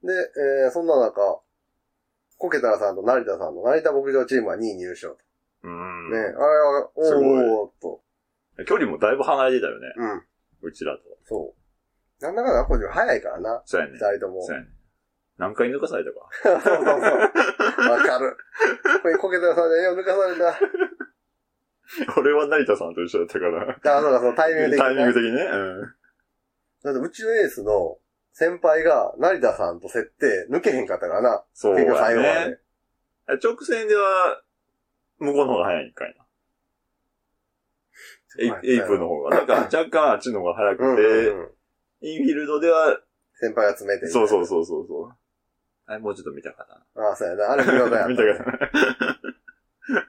[0.02, 0.12] で、
[0.64, 1.40] えー、そんな中、
[2.38, 5.18] コケタラさんと成田さんの成田牧場チームは2位入賞と。
[5.64, 6.10] うん。
[6.10, 8.00] ね、あれは、おすごいーっと。
[8.64, 9.86] 距離もだいぶ離れてたよね。
[9.96, 10.06] う
[10.66, 11.02] ん、うちらと。
[11.24, 12.24] そう。
[12.24, 13.62] なんだかんだこっちは早いからな。
[13.64, 13.98] そうやね二。
[13.98, 14.42] 人とも。
[14.42, 14.68] そうやね。
[15.38, 16.28] 何回抜かされたか。
[16.42, 17.90] そうそうそう。
[17.90, 18.36] わかる。
[19.02, 22.20] これコケタラさんで、よ、抜かされた。
[22.20, 23.62] 俺は成田さんと一緒だったから。
[23.70, 25.42] あ、そうか、そのタイミング的に、タイミング的にね。
[25.42, 25.80] うん。
[26.82, 27.98] だってうちのエースの
[28.32, 31.44] 先輩が成田さんと設定抜けへんかったからな。
[31.54, 32.50] そう結局最後まやで。
[32.50, 32.58] ね。
[33.42, 34.42] 直線では、
[35.18, 36.24] 向こうの方が早いんかいな。
[38.64, 39.36] エイプの方が。
[39.36, 41.48] なんか 若干あっちの方が早くうんて、うんうん。
[42.00, 42.98] インフィールドでは、
[43.40, 44.08] 先輩が詰めて。
[44.08, 45.16] そうそうそうそうそう。
[45.88, 46.66] あれもうちょっと見たか
[46.96, 47.50] ああ、そうやな。
[47.52, 47.98] あれ見事やな。
[47.98, 48.44] った見たかった
[49.94, 50.04] な。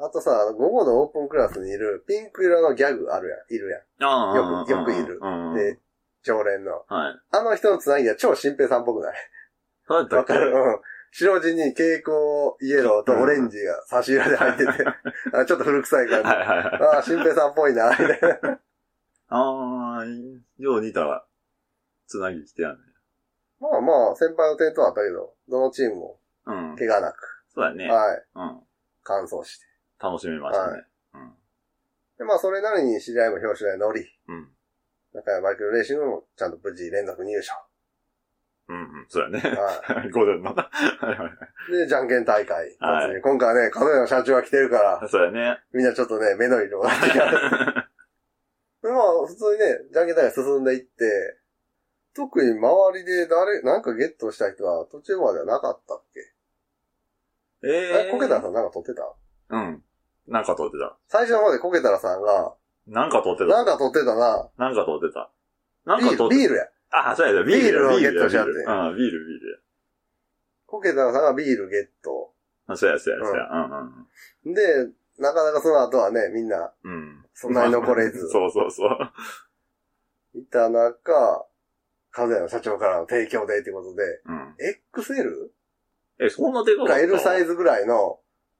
[0.06, 3.54] あとさ、午後のオープンクラスにいるピンク色のギャグあるやん。
[3.54, 5.54] いるやああよくよくいるうんん。
[5.56, 5.78] で、
[6.22, 6.84] 常連の。
[6.88, 7.20] はい。
[7.32, 9.14] あの人のつなぎは超新平さんっぽくない？
[9.86, 10.32] そうだったっけ？
[10.32, 10.52] わかる？
[10.52, 10.80] うん。
[11.12, 12.14] 白地に蛍光
[12.62, 14.72] イエローとオレンジが差し色で入ってて、
[15.36, 16.28] あちょっと古臭い感じ。
[16.28, 16.66] はいはいはい。
[16.94, 18.60] ああ、新平さんっぽいな、みたいな。
[19.28, 21.26] あー、よう似た、
[22.06, 22.78] つなぎ来てやんね。
[23.60, 26.76] まあまあ、先輩の点とはあったけど、どのチームもうん。
[26.76, 27.86] 怪我なく、そうだね。
[27.88, 28.60] はい、うん。
[29.02, 29.66] 完走して。
[30.02, 30.72] 楽しみましたね。
[30.72, 30.84] はい
[32.20, 34.36] で、まあ、それなりに知り合いも表彰台乗り、うん。
[34.36, 34.48] うん。
[35.14, 37.54] 中山バイクレーシングもちゃんと無事連続入賞。
[38.68, 39.06] うんうん。
[39.08, 39.40] そうやね。
[39.40, 40.54] は ゴールデンの。
[40.54, 40.70] は
[41.02, 41.30] いはいはい。
[41.70, 41.72] い。
[41.72, 42.76] で、じゃんけん大会。
[42.78, 45.60] はい今回はね、風の社長が来てるから、そうやね。
[45.72, 47.00] みんなちょっとね、目の色が違う。
[48.84, 51.39] でまあ、普通にね、じゃんけん大会進んでいって、
[52.14, 56.20] 特に周りで誰、なんかゲットした人は途中まではなかったっけ？
[57.68, 59.14] ええ、コケタラさんなんか撮ってた？
[59.50, 59.82] うん。
[60.26, 60.96] なんか撮ってた。
[61.08, 62.54] 最初の方でコケタラさんが、
[62.86, 63.46] なんか撮ってた。
[63.46, 64.48] なんか撮ってたな。
[64.56, 65.30] なんか撮ってた。
[65.84, 66.68] なんビール、か撮ってビールや。
[66.90, 67.70] あ、そうやだ、ビールや。
[67.72, 69.62] ビールをビールやゲットしちゃってビールうん、ビール、ビール
[70.66, 72.32] コケタラさんがビールゲット。
[72.68, 72.74] や。
[72.74, 73.48] あそうや、そうや、そうや。
[73.52, 74.06] うん
[74.46, 74.88] うんで、
[75.18, 76.92] なかなかその後はね、みんな、うん。
[76.92, 77.24] うん。
[77.34, 80.38] そんなに残れず そうそうそう。
[80.38, 81.44] いた中、
[82.12, 84.56] カズヤの社長からの提供でっていうことで、うん。
[84.96, 85.48] XL?
[86.20, 88.18] え、そんなでかかかった L サイズぐらいの、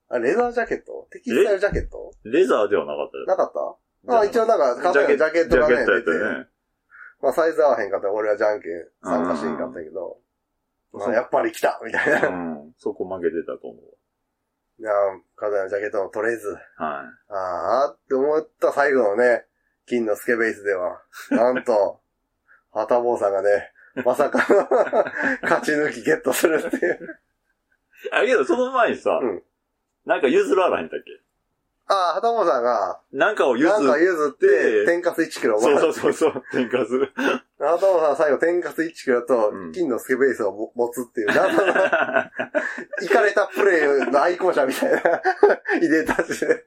[0.08, 1.06] あレザージャケット？
[1.10, 2.12] テキスタイルジャケット？
[2.24, 3.26] レザーではなかったよ。
[3.26, 3.52] なかっ
[4.06, 4.18] た？
[4.18, 6.46] あ、一応なんか、カズヤのジャケットがね、ジャケットや出て、ったよね。
[7.22, 8.70] まあサイズ合わへんかったら俺はじゃんけん
[9.04, 10.18] 参加しんかったけど、
[10.92, 12.28] まあやっぱり来たみたいな。
[12.28, 12.72] いうん。
[12.78, 14.82] そこ負けてたと思う。
[14.82, 14.90] や、
[15.36, 16.58] カズヤのジャケットも取れず、はい。
[17.28, 19.44] あーって思った最後のね、
[19.86, 22.00] 金のスケベースでは、なんと、
[22.72, 23.72] ハタボーさんがね、
[24.04, 24.68] まさかの
[25.42, 27.20] 勝ち抜きゲットするっていう。
[28.12, 29.42] あ、けどその前にさ、うん
[30.06, 31.20] なんか譲ららへんだっけ？
[31.86, 36.98] ああ、ハタボーさんが、なんかを譲なんかっ譲って、天かす1キロそうそうそうそう、天かす。
[36.98, 41.68] ハタボーさんは最後天かす1キロとうん金のスケベースをも持つっていう、謎の、
[43.02, 44.98] いかれたプレイの愛好者みたいな、
[45.78, 46.64] いでたちで、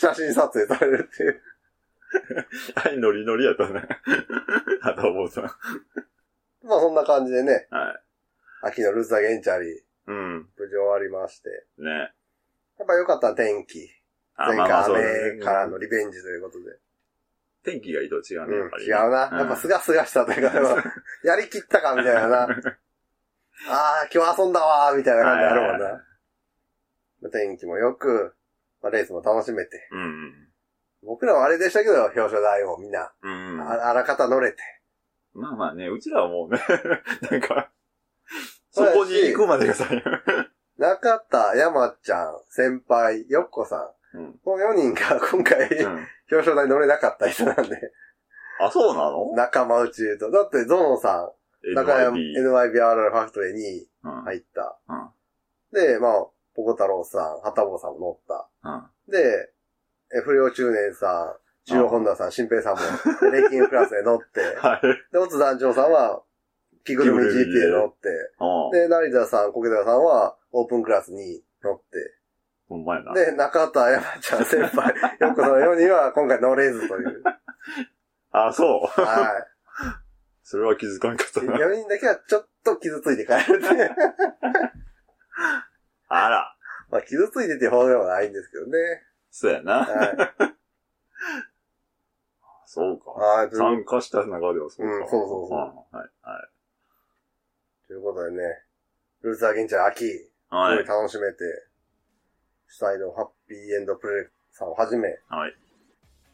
[0.00, 1.42] 写真撮影されるっていう。
[2.76, 3.86] はい、ノリノリやったね。
[4.80, 5.44] はたぼうさん。
[6.66, 8.02] まあそんな感じでね、はい。
[8.62, 10.48] 秋のルーザーゲンチャリー、うん。
[10.56, 11.50] 無事終わりまして。
[11.78, 11.90] ね。
[12.78, 13.88] やっぱ良かったな天気。
[14.36, 16.78] あ前回雨ねからのリベンジということで。
[17.64, 18.94] 天気がいいと違うね、やっぱりね。
[18.94, 19.18] うん、違うな。
[19.38, 20.84] やっぱすがすがしたというか、
[21.24, 22.42] やりきったかみたいなな。
[22.42, 25.88] ああ、今日遊んだわーみたいな感じあるもんな。
[27.22, 28.34] まあ天気も良く、
[28.82, 29.88] まあ、レースも楽しめて。
[29.92, 30.43] うん。
[31.04, 33.60] 僕らはあれでしたけど、表彰台もみんな、うん。
[33.60, 34.58] ああらかた乗れて。
[35.34, 36.60] まあまあね、うちらはもうね、
[37.30, 37.70] なんか、
[38.70, 39.86] そこに行くまでがさ、
[40.78, 44.18] 中田、山ちゃん、先輩、よっこさん。
[44.18, 44.38] うん。
[44.44, 45.92] この4人が 今回、うん。
[46.30, 47.92] 表彰台乗れなかった人なんで、
[48.60, 49.32] あ、そうなの？
[49.34, 50.30] 仲間内で言うと。
[50.30, 51.32] だって、ゾノさ
[51.64, 52.72] ん、中山、NYB。
[52.72, 54.22] NYBRR ファクトリーにうん。
[54.22, 54.78] 入った。
[54.88, 55.10] うん。
[55.72, 58.70] で、まあ、ポコ太郎さん、ハタボーさんも乗った。
[59.08, 59.10] うん。
[59.10, 59.52] で、
[60.14, 61.36] え不良中年さ
[61.66, 65.12] ん、中央本田さん、新平さんも、レイキングクラスで乗って、 はい。
[65.12, 66.22] で、オツ団長さんは、
[66.84, 68.08] 着ぐるみ GP で乗って、
[68.38, 68.70] うん。
[68.70, 72.14] で、成田さん、コケタさんは、オープンクラスに乗って、
[72.68, 73.12] ほんまやな。
[73.12, 77.22] で、中田山ちゃん先輩、よっこさんのようには今回乗れずという。
[78.30, 78.64] あ、そ
[78.96, 79.00] う。
[79.00, 79.46] は
[80.44, 81.46] それは気づかんかったい。
[81.46, 81.56] な。
[81.56, 83.90] 4人だけはちょっと傷ついて帰るって。
[86.08, 86.54] あら。
[86.90, 89.02] まあ、傷ついててほどではないんですけどね。
[89.36, 89.80] そうやな。
[89.80, 89.86] はい。
[92.66, 93.10] そうか。
[93.10, 93.50] はい。
[93.50, 94.94] 参加した中ではそうか。
[94.94, 96.10] うんそうそうそうんはい。
[96.22, 97.88] はい。
[97.88, 98.62] ということでね、
[99.22, 100.86] ルーザーゲンチャー秋、すごいはい。
[100.86, 101.38] 楽しめて、
[102.68, 105.56] 主催のハッピーエンドプレイさんをはじめ、はい。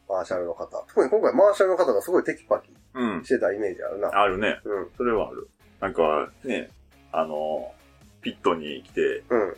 [0.06, 0.66] マーシャルの方。
[0.86, 3.24] 特に今回マーシャルの方がすごいテキパキうん。
[3.24, 4.10] してたイメージあるな。
[4.12, 4.60] あるね。
[4.62, 4.90] うん。
[4.98, 5.48] それはある。
[5.80, 6.68] なんか、ね、
[7.12, 7.74] あの、
[8.20, 9.56] ピットに来て、うん。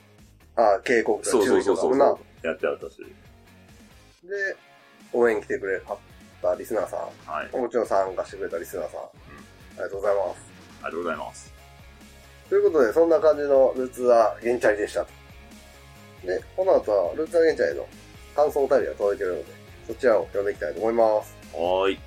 [0.54, 2.50] あ、警告とか注意そうそうそうそうとかもな。
[2.50, 3.04] やってあったし。
[4.24, 4.56] で、
[5.12, 5.80] 応援来てくれ
[6.40, 6.96] たリスナーさ
[7.26, 7.56] はい。
[7.56, 7.60] ん。
[7.60, 9.00] もちろん参加してくれたリスナーさん。
[9.00, 9.04] あ
[9.76, 10.38] りがとうございます。
[10.38, 11.52] ありがとうございます。
[12.48, 15.08] ということで、そんな感じのルーツアーゲンチャリでしたと。
[16.26, 17.86] で、この後はルーツアーゲンチャリの
[18.36, 19.44] 感想お便りが届いてるので、
[19.86, 21.34] そちらを読んでいきたいと思います。
[21.52, 22.00] はーい。